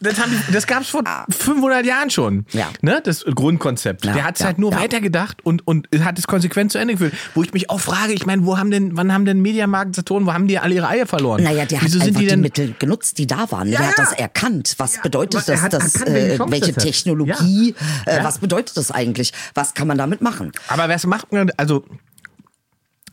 [0.00, 2.44] Das, haben das gab's vor 500 Jahren schon.
[2.52, 2.70] Ja.
[2.80, 3.00] Ne?
[3.04, 4.04] Das Grundkonzept.
[4.04, 6.94] Ja, Der hat es ja, halt nur weitergedacht und, und hat es konsequent zu Ende
[6.94, 7.14] geführt.
[7.34, 10.26] Wo ich mich auch frage, ich meine, wo haben denn, wann haben denn Mediamarkt, Saturn,
[10.26, 11.42] wo haben die alle ihre Eier verloren?
[11.42, 12.36] Naja, der Wieso hat sind einfach die die?
[12.36, 13.68] Mittel genutzt, die da waren.
[13.68, 14.04] Ja, der hat ja.
[14.04, 14.74] das erkannt.
[14.78, 15.62] Was bedeutet was- er das?
[15.62, 16.72] hat das äh, welche.
[16.74, 17.74] Technologie?
[18.06, 18.12] Ja.
[18.12, 18.24] Äh, Ja.
[18.24, 19.32] Was bedeutet das eigentlich?
[19.54, 20.52] Was kann man damit machen?
[20.68, 21.84] Aber was macht man, also,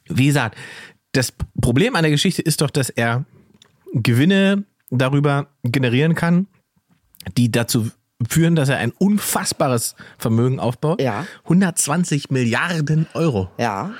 [0.07, 0.57] wie gesagt,
[1.11, 3.25] das Problem an der Geschichte ist doch, dass er
[3.93, 6.47] Gewinne darüber generieren kann,
[7.37, 7.89] die dazu
[8.27, 11.01] führen, dass er ein unfassbares Vermögen aufbaut.
[11.01, 11.25] Ja.
[11.43, 13.49] 120 Milliarden Euro.
[13.57, 13.91] Ja.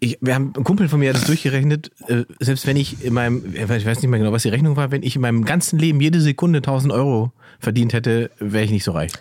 [0.00, 3.14] Ich, wir haben, ein Kumpel von mir hat das durchgerechnet, äh, selbst wenn ich in
[3.14, 5.78] meinem, ich weiß nicht mehr genau, was die Rechnung war, wenn ich in meinem ganzen
[5.78, 9.12] Leben jede Sekunde 1000 Euro verdient hätte, wäre ich nicht so reich.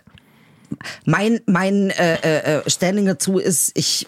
[1.06, 4.06] Mein, mein äh, äh, Standing dazu ist, ich,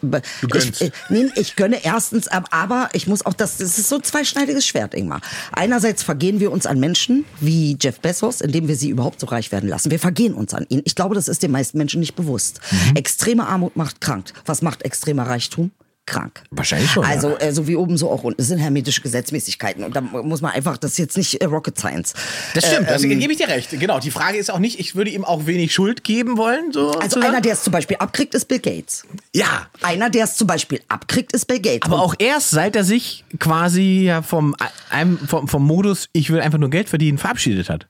[0.53, 3.95] ich, äh, nee, ich gönne erstens, ab- aber ich muss auch das, das ist so
[3.95, 5.21] ein zweischneidiges Schwert, Ingmar.
[5.53, 9.53] Einerseits vergehen wir uns an Menschen wie Jeff Bezos, indem wir sie überhaupt so reich
[9.53, 9.89] werden lassen.
[9.89, 10.81] Wir vergehen uns an ihnen.
[10.83, 12.59] Ich glaube, das ist den meisten Menschen nicht bewusst.
[12.71, 12.97] Mhm.
[12.97, 14.33] Extreme Armut macht krank.
[14.45, 15.71] Was macht extremer Reichtum?
[16.09, 16.41] Krank.
[16.51, 17.37] Wahrscheinlich schon, Also ja.
[17.37, 18.37] äh, so wie oben, so auch unten.
[18.37, 19.83] Das sind hermetische Gesetzmäßigkeiten.
[19.83, 22.13] Und da muss man einfach, das ist jetzt nicht äh, Rocket Science.
[22.53, 23.69] Das stimmt, das ähm, gebe ich dir recht.
[23.79, 26.71] Genau, die Frage ist auch nicht, ich würde ihm auch wenig Schuld geben wollen.
[26.73, 27.25] So Also sozusagen.
[27.27, 29.05] einer, der es zum Beispiel abkriegt, ist Bill Gates.
[29.33, 31.83] Ja, Einer, der es zum Beispiel abkriegt, ist Bill Gates.
[31.83, 34.55] aber Und auch erst, seit er sich quasi ja vom,
[34.89, 37.87] einem, vom, vom Modus, ich will einfach nur Geld verdienen, verabschiedet hat.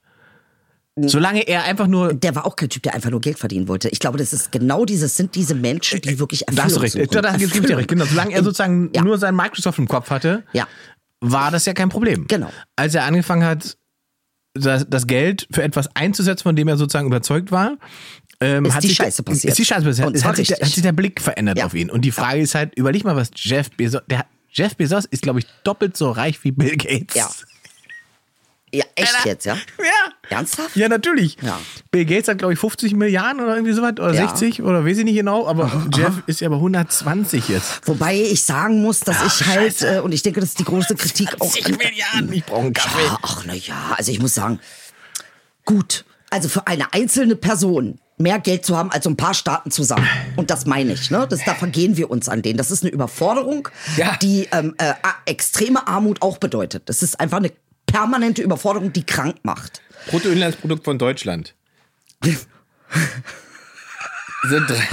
[1.08, 2.14] Solange er einfach nur.
[2.14, 3.88] der war auch kein Typ, der einfach nur Geld verdienen wollte.
[3.88, 6.80] Ich glaube, das ist genau dieses, sind diese Menschen, die wirklich Da Erfüllung hast du
[6.80, 6.92] recht.
[6.92, 7.08] suchen.
[7.10, 7.76] Da, da dir Erfüllung.
[7.76, 7.88] recht.
[7.88, 8.04] Genau.
[8.04, 9.02] Solange er sozusagen Ja.
[9.02, 10.66] nur sein Microsoft im Kopf hatte, Ja.
[11.20, 12.26] war das ja kein Problem.
[12.28, 12.50] Genau.
[12.76, 13.76] Als er angefangen hat,
[14.54, 17.76] das, das Geld für etwas einzusetzen, von dem er sozusagen überzeugt war,
[18.40, 19.52] ähm, Ist hat die sich, Scheiße passiert.
[19.52, 20.06] Ist die Scheiße passiert.
[20.08, 21.66] Und Es hat sich, der, hat sich der Blick verändert Ja.
[21.66, 21.88] auf ihn.
[21.90, 25.38] Und die Frage ist halt, überleg mal, was Jeff Bezos, der, Jeff Bezos ist, glaube
[25.38, 27.14] ich, doppelt so reich wie Bill Gates.
[27.14, 27.30] Ja.
[28.72, 29.28] Ja, echt Alter.
[29.28, 29.54] jetzt, ja?
[29.78, 30.36] Ja.
[30.36, 30.76] Ernsthaft?
[30.76, 31.36] Ja, natürlich.
[31.42, 31.58] Ja.
[31.90, 34.28] Bill Gates hat, glaube ich, 50 Milliarden oder irgendwie sowas oder Ja.
[34.28, 37.80] 60 oder weiß ich nicht genau, aber Jeff ist ja bei 120 jetzt.
[37.88, 40.94] Wobei ich sagen muss, dass ich halt, äh, und ich denke, das ist die große
[40.94, 41.50] Kritik auch.
[41.52, 43.02] 60 Milliarden, ich brauche einen Kaffee.
[43.04, 44.60] Ja, ach na ja, also ich muss sagen,
[45.64, 49.70] gut, also für eine einzelne Person mehr Geld zu haben als so ein paar Staaten
[49.70, 50.06] zusammen.
[50.36, 51.26] Und das meine ich, ne?
[51.28, 52.58] Das, da vergehen wir uns an denen.
[52.58, 54.16] Das ist eine Überforderung, Ja.
[54.20, 54.92] die ähm, äh,
[55.24, 56.82] extreme Armut auch bedeutet.
[56.90, 57.50] Das ist einfach eine
[57.92, 59.82] permanente Überforderung, die krank macht.
[60.08, 61.54] Bruttoinlandsprodukt von Deutschland.
[62.24, 62.46] Sind
[64.68, 64.88] drei.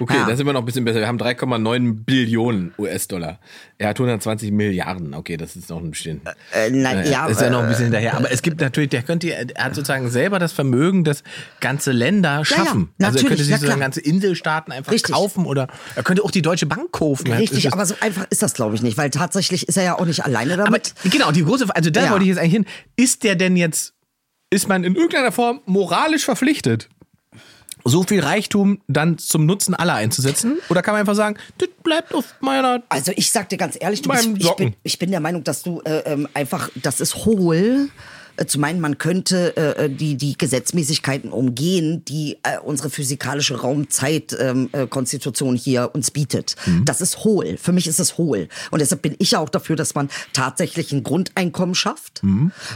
[0.00, 0.26] Okay, Ja.
[0.26, 0.98] das sind wir noch ein bisschen besser.
[1.00, 3.38] Wir haben 3,9 Billionen US-Dollar.
[3.78, 5.12] Er hat 120 Milliarden.
[5.14, 6.22] Okay, das ist noch ein bisschen.
[6.52, 8.14] Äh, na, ja, ist ja noch ein äh, bisschen hinterher.
[8.16, 11.22] Aber es gibt natürlich, der könnte, er hat sozusagen selber das Vermögen, das
[11.60, 12.88] ganze Länder schaffen.
[13.02, 15.14] also er könnte sich sozusagen ganze Inselstaaten einfach Richtig.
[15.14, 17.30] kaufen oder er könnte auch die Deutsche Bank kaufen.
[17.32, 19.98] Richtig, ist- aber so einfach ist das, glaube ich, nicht, weil tatsächlich ist er ja
[19.98, 20.94] auch nicht alleine aber damit.
[21.10, 22.10] genau, die große, also da Ja.
[22.10, 22.66] wollte ich jetzt eigentlich hin.
[22.96, 23.92] Ist der denn jetzt,
[24.50, 26.88] ist man in irgendeiner Form moralisch verpflichtet,
[27.84, 30.58] so viel Reichtum dann zum Nutzen aller einzusetzen?
[30.68, 32.82] Oder kann man einfach sagen, das bleibt auf meiner.
[32.88, 35.62] Also ich sag dir ganz ehrlich, du bist, ich, bin, ich bin der Meinung, dass
[35.62, 37.88] du äh, ähm, einfach, das ist hohl,
[38.46, 45.56] zu meinen, man könnte äh, äh, die, die Gesetzmäßigkeiten umgehen, die äh, unsere physikalische Raumzeit-Konstitution
[45.56, 46.56] hier uns bietet.
[46.84, 47.56] Das ist hohl.
[47.56, 48.48] Für mich ist es hohl.
[48.70, 52.22] Und deshalb bin ich ja auch dafür, dass man tatsächlich ein Grundeinkommen schafft,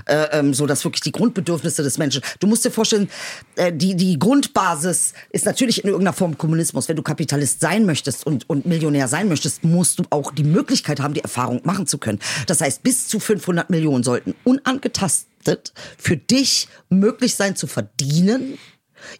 [0.06, 2.22] äh, ähm, so dass wirklich die Grundbedürfnisse des Menschen.
[2.40, 3.08] Du musst dir vorstellen,
[3.56, 6.88] äh, die, die Grundbasis ist natürlich in irgendeiner Form Kommunismus.
[6.88, 11.00] Wenn du Kapitalist sein möchtest und, und Millionär sein möchtest, musst du auch die Möglichkeit
[11.00, 12.18] haben, die Erfahrung machen zu können.
[12.46, 15.33] Das heißt, bis zu 500 Millionen sollten unangetastet
[15.98, 18.58] für dich möglich sein zu verdienen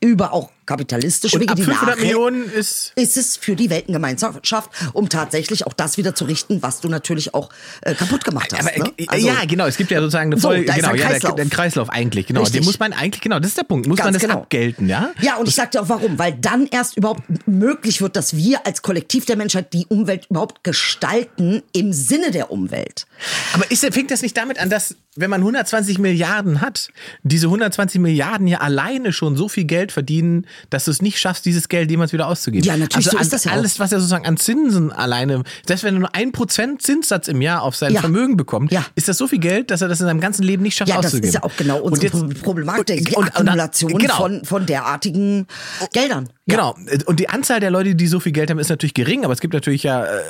[0.00, 3.68] über auch kapitalistische Und Wege, ab die 500 nachher- Millionen ist ist es für die
[3.70, 7.50] Weltengemeinschaft, um tatsächlich auch das wieder zu richten, was du natürlich auch
[7.82, 8.60] äh, kaputt gemacht hast.
[8.74, 8.92] Aber, ne?
[8.96, 9.66] äh, ja, genau.
[9.66, 11.34] Es gibt ja sozusagen eine So, Folge, ist genau, ein ja, Kreislauf.
[11.34, 12.40] Der, der Kreislauf eigentlich, genau.
[12.40, 12.60] Richtig.
[12.60, 13.86] Den muss man eigentlich, genau, das ist der Punkt.
[13.86, 14.40] Muss man Ganz das genau.
[14.40, 15.10] abgelten, ja?
[15.20, 16.18] Ja, und ich sag dir auch warum.
[16.18, 20.64] Weil dann erst überhaupt möglich wird, dass wir als Kollektiv der Menschheit die Umwelt überhaupt
[20.64, 23.06] gestalten im Sinne der Umwelt.
[23.52, 26.88] Aber ist, fängt das nicht damit an, dass, wenn man 120 Milliarden hat,
[27.22, 31.44] diese 120 Milliarden ja alleine schon so viel Geld verdienen, dass du es nicht schaffst,
[31.44, 32.64] dieses Geld jemals wieder auszugeben?
[32.66, 33.52] Ja, natürlich, also so ist das ja.
[33.52, 37.40] Alles, was er sozusagen an Zinsen alleine, selbst wenn er nur ein Prozent Zinssatz im
[37.42, 38.00] Jahr auf sein Ja.
[38.00, 38.84] Vermögen bekommt, Ja.
[38.94, 40.96] ist das so viel Geld, dass er das in seinem ganzen Leben nicht schafft Ja,
[40.96, 41.28] das auszugeben.
[41.28, 44.16] ist ja auch genau Und unsere jetzt- Problematik, die und- und- Akkumulation genau.
[44.16, 45.46] von, von derartigen
[45.92, 46.28] Geldern.
[46.46, 46.56] Ja.
[46.56, 46.76] Genau.
[47.06, 49.40] Und die Anzahl der Leute, die so viel Geld haben, ist natürlich gering, aber es
[49.40, 50.20] gibt natürlich ja äh,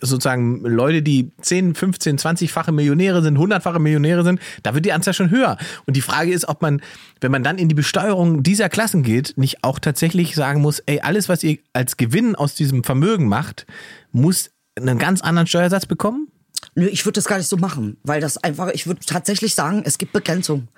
[0.00, 5.14] sozusagen Leute, die 10, 15, 20-fache Millionäre sind, 100-fache Millionäre sind, da wird die Anzahl
[5.14, 5.58] schon höher.
[5.86, 6.80] Und die Frage ist, ob man,
[7.20, 11.00] wenn man dann in die Besteuerung dieser Klassen geht, nicht auch tatsächlich sagen muss, ey,
[11.00, 13.66] alles, was ihr als Gewinn aus diesem Vermögen macht,
[14.12, 16.28] muss einen ganz anderen Steuersatz bekommen?
[16.74, 19.82] Nö, ich würde das gar nicht so machen, weil das einfach, ich würde tatsächlich sagen,
[19.84, 20.68] es gibt Begrenzung.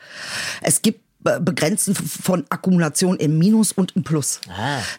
[0.63, 1.01] Es gibt
[1.41, 4.41] Begrenzen von Akkumulation im Minus und im Plus.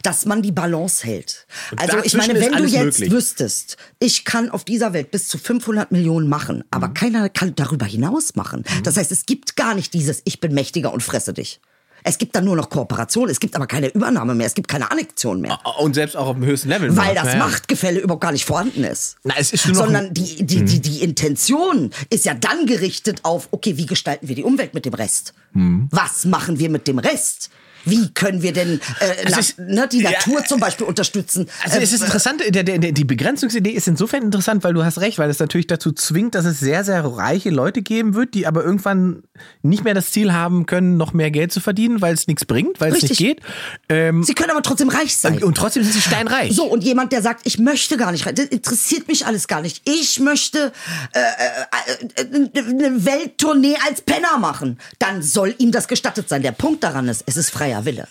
[0.02, 1.46] Dass man die Balance hält.
[1.72, 3.10] Und Also ich meine, wenn du jetzt möglich.
[3.10, 6.94] wüsstest, ich kann auf dieser Welt bis zu 500 Millionen machen, aber Mhm.
[6.94, 8.64] keiner kann darüber hinaus machen.
[8.84, 11.60] Das heißt, es gibt gar nicht dieses Ich bin mächtiger und fresse dich.
[12.04, 14.90] Es gibt dann nur noch Kooperation, es gibt aber keine Übernahme mehr, es gibt keine
[14.90, 15.58] Annexion mehr.
[15.78, 16.96] Und selbst auch auf dem höchsten Level.
[16.96, 17.36] Weil das Ja.
[17.38, 19.16] Machtgefälle überhaupt gar nicht vorhanden ist.
[19.24, 23.76] Na, es ist Sondern die, die, die, die Intention ist ja dann gerichtet auf, okay,
[23.76, 25.34] wie gestalten wir die Umwelt mit dem Rest?
[25.52, 25.88] Hm.
[25.90, 27.50] Was machen wir mit dem Rest?
[27.84, 31.46] Wie können wir denn äh, na, ist- ne, die ja, Natur zum Beispiel unterstützen?
[31.64, 34.98] Also es ist Äh, interessant, der, der, die Begrenzungsidee ist insofern interessant, weil du hast
[35.00, 38.46] recht, weil es natürlich dazu zwingt, dass es sehr, sehr reiche Leute geben wird, die
[38.46, 39.22] aber irgendwann
[39.62, 42.80] nicht mehr das Ziel haben können, noch mehr Geld zu verdienen, weil es nichts bringt,
[42.80, 43.26] weil es nicht Richtig.
[43.26, 43.40] geht.
[43.88, 45.42] Ähm, Sie können aber trotzdem reich sein.
[45.42, 46.54] und trotzdem sind sie steinreich.
[46.54, 49.60] So, und jemand, der sagt, ich möchte gar nicht rein, das interessiert mich alles gar
[49.62, 49.82] nicht.
[49.88, 50.72] Ich möchte
[51.12, 54.78] äh, äh, äh, eine Welttournee als Penner machen.
[54.98, 56.42] Dann soll ihm das gestattet sein.
[56.42, 58.08] Der Punkt daran ist, es ist freier Wille.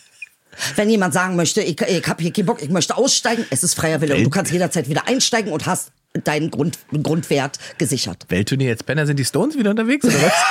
[0.76, 3.76] Wenn jemand sagen möchte, ich, ich habe hier keinen Bock, ich möchte aussteigen, es ist
[3.76, 4.16] freier Wille.
[4.16, 5.92] Und du kannst jederzeit wieder einsteigen und hast
[6.24, 8.26] deinen Grund, Grundwert gesichert.
[8.30, 10.34] Weltturnier jetzt Penner, sind die Stones wieder unterwegs oder was?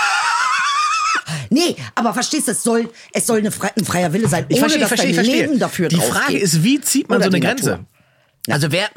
[1.50, 4.78] Nee, aber verstehst du, es soll, es soll eine frei, ein freier Wille sein, ohne
[4.78, 5.96] dass dein Leben dafür Die.
[5.96, 7.70] Frage ist, wie zieht man Oder so eine Grenze?
[7.70, 7.86] Natur.
[8.50, 8.88] Also wer,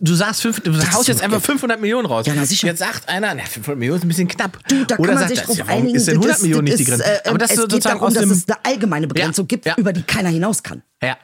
[0.00, 2.26] du sagst fünf, du haust jetzt einfach 500 Millionen raus.
[2.26, 2.68] Ja, na sicher.
[2.68, 4.58] Jetzt sagt einer, na, 500 Millionen ist ein bisschen knapp.
[4.68, 5.94] Du, da kann Oder man sagt, sich drauf ja, einigen.
[5.96, 7.24] ist denn 100 das- Millionen nicht das die ist, Grenze?
[7.24, 9.74] äh, Aber das es ist geht darum, dass es eine allgemeine Begrenzung Ja, gibt, ja.
[9.76, 10.82] über die keiner hinaus kann.
[11.02, 11.16] ja.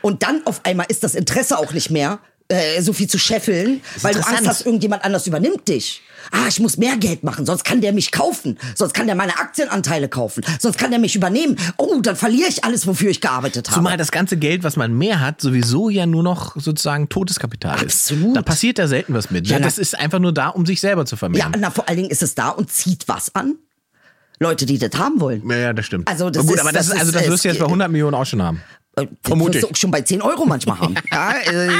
[0.00, 3.80] Und dann auf einmal ist das Interesse auch nicht mehr, äh, so viel zu scheffeln,
[4.02, 6.02] weil du Angst hast, irgendjemand anders übernimmt dich.
[6.30, 8.58] Ah, ich muss mehr Geld machen, sonst kann der mich kaufen.
[8.74, 10.44] Sonst kann der meine Aktienanteile kaufen.
[10.60, 11.56] Sonst kann der mich übernehmen.
[11.76, 13.76] Oh, dann verliere ich alles, wofür ich gearbeitet habe.
[13.78, 17.76] Zumal das ganze Geld, was man mehr hat, sowieso ja nur noch sozusagen totes Kapital
[17.82, 18.10] ist.
[18.12, 18.36] Absolut.
[18.36, 19.46] Da passiert ja selten was mit.
[19.48, 19.60] Ja, ne?
[19.62, 21.52] na- das ist einfach nur da, um sich selber zu ja, vermehren.
[21.58, 23.56] na, vor allen Dingen ist es da und zieht was an?
[24.38, 25.48] Leute, die das haben wollen.
[25.48, 26.08] Ja, ja, das stimmt.
[26.08, 27.64] Also das Aber gut, ist- aber das, das ist, also das wirst du jetzt bei
[27.64, 28.60] geht- 100 Millionen auch schon haben.
[28.96, 29.72] Äh, Vermute Das wirst du ich.
[29.72, 30.94] auch schon bei 10 Euro manchmal haben.
[31.10, 31.70] ja, äh,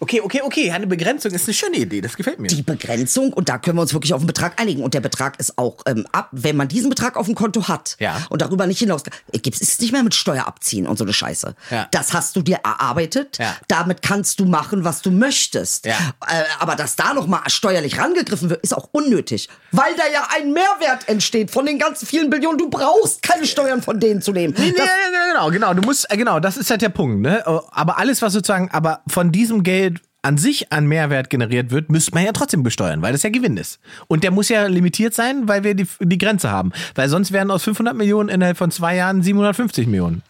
[0.00, 0.70] Okay, okay, okay.
[0.70, 2.00] Eine Begrenzung ist eine schöne Idee.
[2.00, 2.48] Das gefällt mir.
[2.48, 5.38] die Begrenzung und da können wir uns wirklich auf einen Betrag einigen und der Betrag
[5.40, 8.16] ist auch ähm, ab, wenn man diesen Betrag auf dem Konto hat Ja.
[8.30, 11.12] und darüber nicht hinaus äh, gibt's ist nicht mehr mit Steuer abziehen und so eine
[11.12, 11.54] Scheiße.
[11.70, 11.88] Ja.
[11.90, 13.56] Das hast du dir erarbeitet, Ja.
[13.66, 15.86] damit kannst du machen, was du möchtest.
[15.86, 15.94] Ja.
[16.26, 20.28] Äh, aber dass da noch mal steuerlich rangegriffen wird, ist auch unnötig, weil da ja
[20.36, 22.58] ein Mehrwert entsteht von den ganzen vielen Billionen.
[22.58, 24.54] Du brauchst keine Steuern von denen zu nehmen.
[24.56, 25.74] Nee, nee, Das- nee, genau, genau.
[25.78, 27.46] Du musst, äh, genau, das ist halt der Punkt, ne?
[27.46, 32.12] Aber alles, was sozusagen, aber von diesem Geld an sich an Mehrwert generiert wird, müsste
[32.14, 33.78] man ja trotzdem besteuern, weil das ja Gewinn ist.
[34.08, 36.72] Und der muss ja limitiert sein, weil wir die, die Grenze haben.
[36.96, 40.22] Weil sonst wären aus 500 Millionen innerhalb von zwei Jahren 750 Millionen.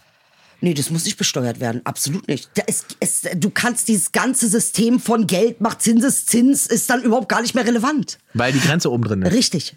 [0.61, 1.81] Nee, das muss nicht besteuert werden.
[1.85, 2.51] Absolut nicht.
[2.67, 7.41] Ist, es, du kannst dieses ganze System von Geld macht Zinseszins ist dann überhaupt gar
[7.41, 8.19] nicht mehr relevant.
[8.35, 9.33] Weil die Grenze oben drin ist.
[9.33, 9.77] Richtig.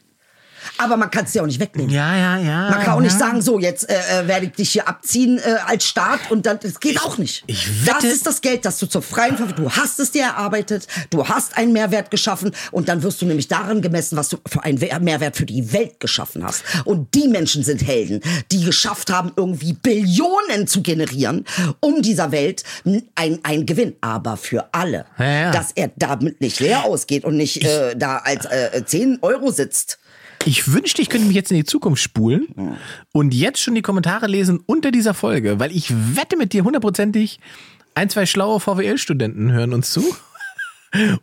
[0.77, 1.89] Aber man kann es ja auch nicht wegnehmen.
[1.91, 2.69] Ja, ja, ja.
[2.69, 3.19] Man kann auch nicht ja.
[3.19, 3.93] sagen, so, jetzt äh,
[4.23, 7.43] äh, werde ich dich hier abziehen äh, als Staat und dann, das geht auch nicht.
[7.47, 10.23] ich das wette- ist das Geld, das du zur freien Verfügung, du hast es dir
[10.23, 14.37] erarbeitet, du hast einen Mehrwert geschaffen und dann wirst du nämlich daran gemessen, was du
[14.47, 16.63] für einen We- Mehrwert für die Welt geschaffen hast.
[16.85, 21.45] Und die Menschen sind Helden, die geschafft haben, irgendwie Billionen zu generieren,
[21.79, 22.63] um dieser Welt
[23.15, 25.05] ein, ein Gewinn, aber für alle.
[25.17, 25.51] Ja, ja.
[25.51, 29.97] Dass er damit nicht leer ausgeht und nicht äh, da als äh, 10 Euro sitzt.
[30.45, 32.47] Ich wünschte, ich könnte mich jetzt in die Zukunft spulen
[33.11, 37.39] und jetzt schon die Kommentare lesen unter dieser Folge, weil ich wette mit dir hundertprozentig,
[37.93, 40.03] ein, zwei schlaue VWL-Studenten hören uns zu.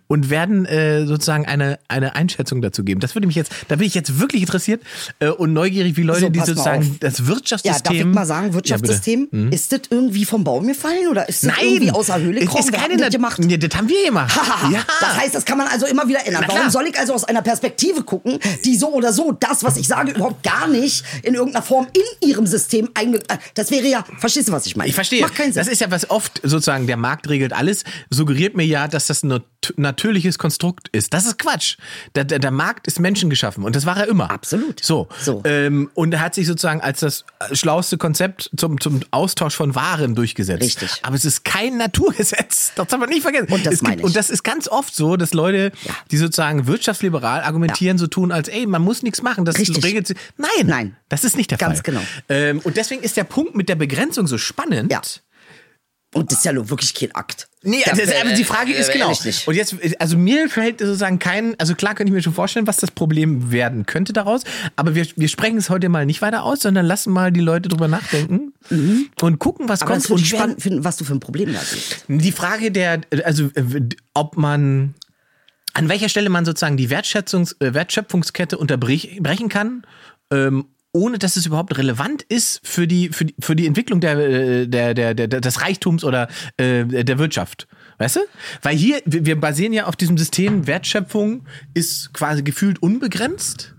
[0.07, 3.01] Und werden äh, sozusagen eine, eine Einschätzung dazu geben.
[3.01, 4.83] Das würde mich jetzt, da bin ich jetzt wirklich interessiert
[5.21, 7.83] äh, und neugierig, wie Leute, So, die sozusagen das Ja, Wirtschaftssystem.
[7.85, 9.43] darf ich mal sagen, Ja, Wirtschaftssystem, bitte.
[9.45, 9.53] Hm?
[9.53, 12.61] ist das irgendwie vom Baum gefallen oder ist das Nein, irgendwie aus der Höhle gekommen?
[12.64, 13.39] ist keine das gemacht?
[13.41, 14.35] Nee, das haben wir gemacht.
[14.73, 14.81] Ja.
[15.01, 16.45] Das heißt, das kann man also immer wieder ändern.
[16.47, 19.87] Warum soll ich also aus einer Perspektive gucken, die so oder so das, was ich
[19.87, 23.19] sage, überhaupt gar nicht in irgendeiner Form in ihrem System einge...
[23.29, 24.89] äh, Das wäre ja, verstehst du, was ich meine?
[24.89, 25.21] Ich verstehe.
[25.23, 25.61] Macht keinen Sinn.
[25.62, 29.23] Das ist ja was oft sozusagen der Markt regelt alles, suggeriert mir ja, dass das
[29.23, 29.43] nat-
[29.77, 31.13] natürliches Konstrukt ist.
[31.13, 31.77] Das ist Quatsch.
[32.15, 34.31] Der, der, der Markt ist menschengeschaffen und das war er immer.
[34.31, 34.83] Absolut.
[34.83, 35.09] So.
[35.21, 35.43] So.
[35.45, 40.15] Ähm, und er hat sich sozusagen als das schlauste Konzept zum, zum Austausch von Waren
[40.15, 40.63] durchgesetzt.
[40.63, 40.91] Richtig.
[41.03, 42.73] Aber es ist kein Naturgesetz.
[42.79, 43.49] Das darf man nicht vergessen.
[43.53, 44.07] Und das es meine gibt, ich.
[44.07, 45.95] Und das ist ganz oft so, dass Leute, Ja.
[46.11, 49.45] die sozusagen wirtschaftsliberal argumentieren, so tun, als ey, man muss nichts machen.
[49.45, 49.83] Das Richtig.
[49.85, 50.17] regelt sich.
[50.37, 50.67] Nein.
[50.67, 50.97] Nein.
[51.09, 51.95] Das ist nicht der Ganz Fall.
[51.95, 52.01] genau.
[52.29, 54.93] Ähm, und deswegen ist der Punkt mit der Begrenzung so spannend.
[54.93, 55.01] Ja.
[56.15, 57.49] Und das ist ja nur wirklich kein Akt.
[57.63, 59.11] Nee, Da- das, aber die Frage ist genau.
[59.47, 62.79] Und jetzt, also mir fällt sozusagen kein, also klar könnte ich mir schon vorstellen, was
[62.79, 64.43] das Problem werden könnte daraus,
[64.77, 67.69] aber wir, wir sprechen es heute mal nicht weiter aus, sondern lassen mal die Leute
[67.69, 68.55] drüber nachdenken
[69.21, 69.83] und gucken, was Mhm.
[69.85, 70.05] Aber kommt.
[70.05, 72.05] das und spannend finden, was du für ein Problem da siehst.
[72.09, 73.81] die Frage der, also äh,
[74.15, 74.95] ob man,
[75.75, 79.83] an welcher Stelle man sozusagen die Wertschätzungs, äh, Wertschöpfungskette unterbrechen kann,
[80.33, 84.16] ähm, ohne dass es überhaupt relevant ist für die, für die, für die Entwicklung der,
[84.18, 87.68] äh, der, der, der, des Reichtums oder äh, der Wirtschaft.
[87.99, 88.20] Weißt du?
[88.62, 93.74] Weil hier, wir basieren ja auf diesem System, Wertschöpfung ist quasi gefühlt unbegrenzt.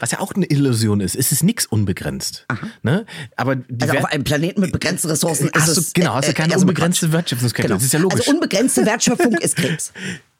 [0.00, 1.14] Was ja auch eine Illusion ist.
[1.14, 2.46] Es ist nichts unbegrenzt.
[2.82, 3.06] Ne?
[3.36, 5.92] Aber Also Wert- auf einem Planeten mit begrenzten Ressourcen Hast ist du- es...
[5.92, 7.12] genau, hast du keine erstmal unbegrenzte.
[7.12, 7.68] Wertschöpfungskette.
[7.68, 7.76] Genau.
[7.76, 8.20] Das ist ja logisch.
[8.20, 9.92] Also unbegrenzte Wertschöpfung ist Krebs.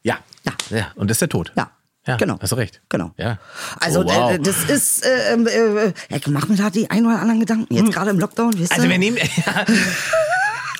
[0.03, 0.19] Ja.
[0.45, 0.53] Ja.
[0.77, 0.91] Ja.
[0.95, 1.53] Und das ist der Tod.
[1.55, 1.71] Ja.
[2.07, 2.37] Ja, genau.
[2.39, 2.81] Hast du recht.
[2.89, 3.11] Genau.
[3.17, 3.39] Ja.
[3.79, 4.31] Also Oh, wow.
[4.33, 7.73] äh, das ist, äh, äh, äh, ich mach mir da die ein oder anderen Gedanken.
[7.73, 8.77] Jetzt gerade im Lockdown, wisst ihr?
[8.77, 9.17] Also wir nehmen.
[9.45, 9.65] Ja.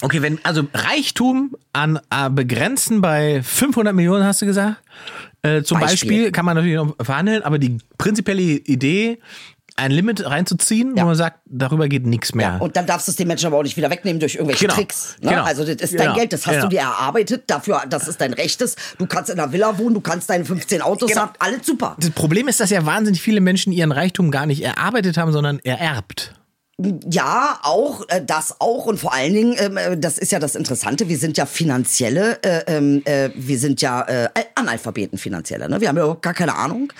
[0.02, 4.78] Okay, wenn also Reichtum an äh, begrenzen bei 500 Millionen hast du gesagt.
[5.42, 6.10] Äh, zum Beispiel.
[6.10, 6.32] Beispiel.
[6.32, 9.20] kann man natürlich noch verhandeln, aber die prinzipielle Idee,
[9.78, 11.04] ein Limit reinzuziehen, Ja.
[11.04, 12.58] wo man sagt, darüber geht nichts mehr.
[12.62, 14.76] Und dann darfst du es den Menschen aber auch nicht wieder wegnehmen durch irgendwelche Genau.
[14.76, 15.18] Tricks.
[15.22, 15.32] Ne?
[15.32, 15.44] Genau.
[15.44, 16.14] Also das ist dein Genau.
[16.16, 16.64] Geld, das hast Genau.
[16.66, 18.76] du dir erarbeitet, dafür, das ist dein Rechtes.
[18.98, 21.24] Du kannst in einer Villa wohnen, du kannst deine 15 Autos Genau.
[21.24, 21.98] haben, alles super.
[22.00, 25.60] das Problem ist, dass ja wahnsinnig viele Menschen ihren Reichtum gar nicht erarbeitet haben, sondern
[25.60, 26.34] ererbt.
[27.10, 30.56] Ja, auch, äh, das auch und vor allen Dingen, ähm, äh, das ist ja das
[30.56, 35.80] Interessante, wir sind ja finanzielle, äh, ähm, äh, wir sind ja äh, Analphabeten finanzielle, ne?
[35.80, 36.92] wir haben ja überhaupt gar keine Ahnung,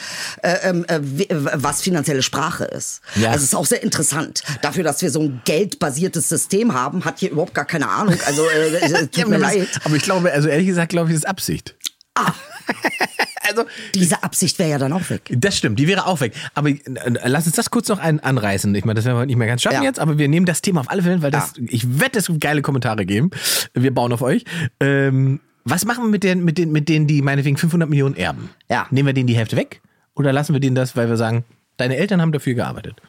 [0.44, 3.02] äh, ähm, äh, äh, was finanzielle Sprache ist.
[3.16, 3.32] Ja.
[3.32, 4.44] Also es ist auch sehr interessant.
[4.62, 8.48] Dafür, dass wir so ein geldbasiertes System haben, hat hier überhaupt gar keine Ahnung, also
[8.50, 9.68] äh, tut Ja, mir leid.
[9.84, 11.76] Aber ich glaube, also ehrlich gesagt, glaube ich, ist Absicht.
[12.16, 12.34] Ah.
[13.48, 15.32] also, Diese Absicht wäre ja dann auch weg.
[15.38, 16.34] Das stimmt, die wäre auch weg.
[16.54, 16.80] Aber äh,
[17.26, 18.74] lass uns das kurz noch ein, anreißen.
[18.74, 19.84] Ich meine, das werden wir heute nicht mehr ganz schaffen Ja.
[19.84, 22.42] jetzt, aber wir nehmen das Thema auf alle Fälle, weil das, ich wette, es wird
[22.42, 23.30] geile Kommentare geben.
[23.74, 24.46] Wir bauen auf euch.
[24.80, 28.50] Ähm, was machen wir mit, den, mit, den, mit denen, die meinetwegen 500 Millionen erben?
[28.70, 28.88] Ja.
[28.92, 29.82] Nehmen wir denen die Hälfte weg?
[30.16, 31.44] Oder lassen wir denen das, weil wir sagen,
[31.78, 33.02] deine Eltern haben dafür gearbeitet?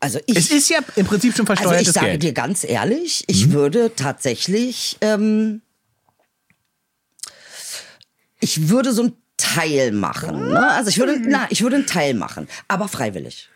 [0.00, 2.22] Also ich, Es ist ja im Prinzip schon Also versteuertes ich sage Geld.
[2.22, 5.60] dir ganz ehrlich, ich würde tatsächlich, ähm,
[8.40, 10.48] ich würde so ein Teil machen.
[10.48, 10.68] Ne?
[10.70, 13.48] Also ich würde, na, ich würde einen Teil machen, aber freiwillig.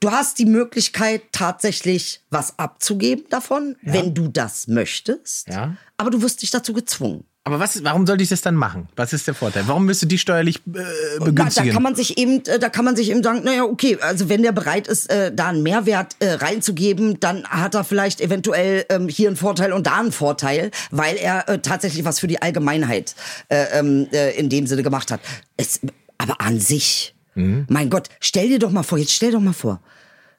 [0.00, 5.48] Du hast die Möglichkeit, tatsächlich was abzugeben davon, wenn du das möchtest.
[5.48, 5.76] Ja.
[5.96, 7.24] Aber du wirst dich dazu gezwungen.
[7.46, 8.88] Aber was, warum sollte ich das dann machen?
[8.96, 9.62] Was ist der Vorteil?
[9.68, 10.82] Warum müsste die steuerlich äh, Da,
[11.20, 11.70] da begünstigen?
[11.70, 14.42] kann man sich eben, äh, da kann man sich eben sagen, naja, okay, also wenn
[14.42, 19.06] der bereit ist, äh, da einen Mehrwert äh, reinzugeben, dann hat er vielleicht eventuell ähm,
[19.06, 23.14] hier einen Vorteil und da einen Vorteil, weil er äh, tatsächlich was für die Allgemeinheit
[23.48, 25.20] äh, ähm, äh, in dem Sinne gemacht hat.
[25.56, 25.78] Es,
[26.18, 29.80] aber an sich, mein Gott, stell dir doch mal vor, jetzt stell doch mal vor,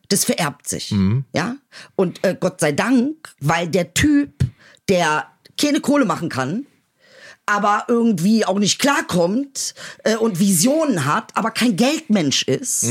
[0.10, 0.94] das vererbt sich,
[1.32, 1.56] ja?
[1.96, 4.32] Und äh, Gott sei Dank, weil der Typ,
[4.90, 5.28] der
[5.58, 6.66] keine Kohle machen kann,
[7.48, 9.74] aber irgendwie auch nicht klarkommt
[10.04, 12.86] äh, und Visionen hat, aber kein Geldmensch ist,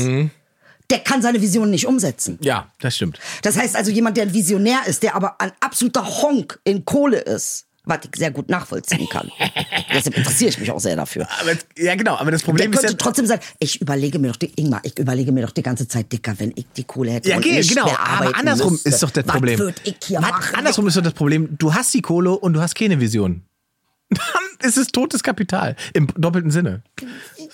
[0.89, 2.37] der kann seine Visionen nicht umsetzen.
[2.41, 3.19] ja, das stimmt.
[3.43, 7.19] Das heißt also, jemand, der ein Visionär ist, der aber ein absoluter Honk in Kohle
[7.19, 9.31] ist, was ich sehr gut nachvollziehen kann.
[9.93, 11.25] Deshalb interessiere ich mich auch sehr dafür.
[11.39, 14.27] Aber, ja, genau, aber das Der Problem ist könnte ja, trotzdem sagen, ich überlege mir
[14.29, 17.11] doch, die, Ingmar, ich überlege mir doch die ganze Zeit, Dicker, wenn ich die Kohle
[17.11, 19.59] hätte Ja, und nicht genau, mehr aber andersrum müsste, ist doch das Problem.
[19.59, 20.55] Was ich hier Was- machen?
[20.55, 23.43] Andersrum ist doch das Problem, du hast die Kohle und du hast keine Vision.
[24.09, 24.19] Dann
[24.63, 25.75] es ist totes Kapital.
[25.93, 26.81] Im doppelten Sinne.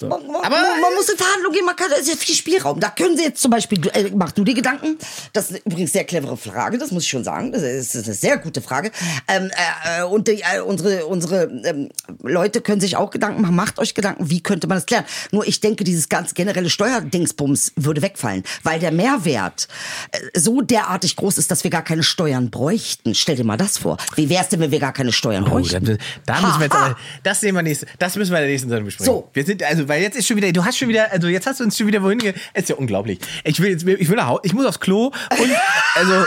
[0.02, 2.80] Man, man, man, man muss in Verhandlungen gehen, man kann, da ist ja viel Spielraum.
[2.80, 4.98] Da können Sie jetzt zum Beispiel, äh, mach du dir Gedanken,
[5.34, 8.14] das ist übrigens eine sehr clevere Frage, das muss ich schon sagen, das ist, eine
[8.14, 8.92] sehr gute Frage.
[9.28, 9.52] Ähm,
[10.00, 11.90] äh, und die, äh, unsere, unsere ähm,
[12.22, 15.06] Leute können sich auch Gedanken machen, macht euch Gedanken, wie könnte man das klären.
[15.32, 19.68] Nur ich denke, dieses ganz generelle Steuerdingsbums würde wegfallen, weil der Mehrwert
[20.12, 23.16] äh, so derartig groß ist, dass wir gar keine Steuern bräuchten.
[23.16, 23.98] Stell dir mal das vor.
[24.16, 25.86] Wie wär's denn, wenn wir gar keine Steuern Oh, bräuchten?
[25.86, 25.94] da,
[26.26, 26.93] da müssen wir jetzt aber,
[27.24, 29.14] das sehen wir nächste, das müssen wir in der nächsten Sendung besprechen.
[29.14, 29.30] So.
[29.34, 31.60] Wir sind, also, weil jetzt ist schon wieder, du hast schon wieder, also jetzt hast
[31.60, 33.20] du uns schon wieder wohin ge, ist ja unglaublich.
[33.44, 35.52] Ich will jetzt, ich will nach Hause, ich muss aufs Klo und,
[35.96, 36.26] also,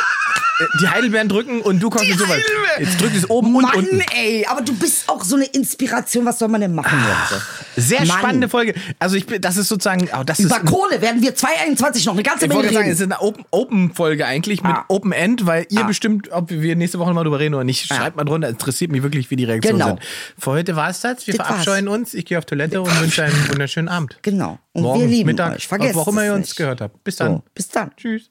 [0.80, 2.30] die Heidelbeeren drücken und du kommst mit sowas.
[2.36, 2.84] Heidelbeeren.
[2.84, 4.00] Jetzt drückt es oben und Mann, unten.
[4.14, 6.24] ey, aber du bist auch so eine Inspiration.
[6.24, 6.98] Was soll man denn machen
[7.76, 7.88] jetzt?
[7.88, 8.18] Sehr Mann.
[8.18, 8.74] spannende Folge.
[8.98, 12.14] Also ich bin, das ist sozusagen, oh, das ist, Über Kohle werden wir 2021 noch
[12.14, 13.10] eine ganze ich Menge wollte sagen, es reden.
[13.12, 14.84] ist eine Open- Open-Folge eigentlich mit Ah.
[14.88, 15.86] Open End, weil ihr Ah.
[15.86, 17.90] bestimmt, ob wir nächste Woche mal drüber reden oder nicht.
[17.90, 17.96] Ah.
[17.96, 19.90] Schreibt mal drunter, interessiert mich wirklich, wie die Reaktionen Genau.
[19.90, 20.00] sind.
[20.38, 21.26] Für heute war es das.
[21.26, 22.14] Wir Das verabscheuen uns.
[22.14, 24.18] Ich gehe auf Toilette und wünsche einen wunderschönen Abend.
[24.22, 24.58] Genau.
[24.72, 25.66] Und Morgen, wir lieben Mittag, euch.
[25.68, 26.56] Vergesst wo auch immer ihr uns nicht.
[26.56, 27.04] gehört habt.
[27.04, 27.32] Bis dann.
[27.32, 27.90] So, bis dann.
[27.96, 28.30] Tschüss.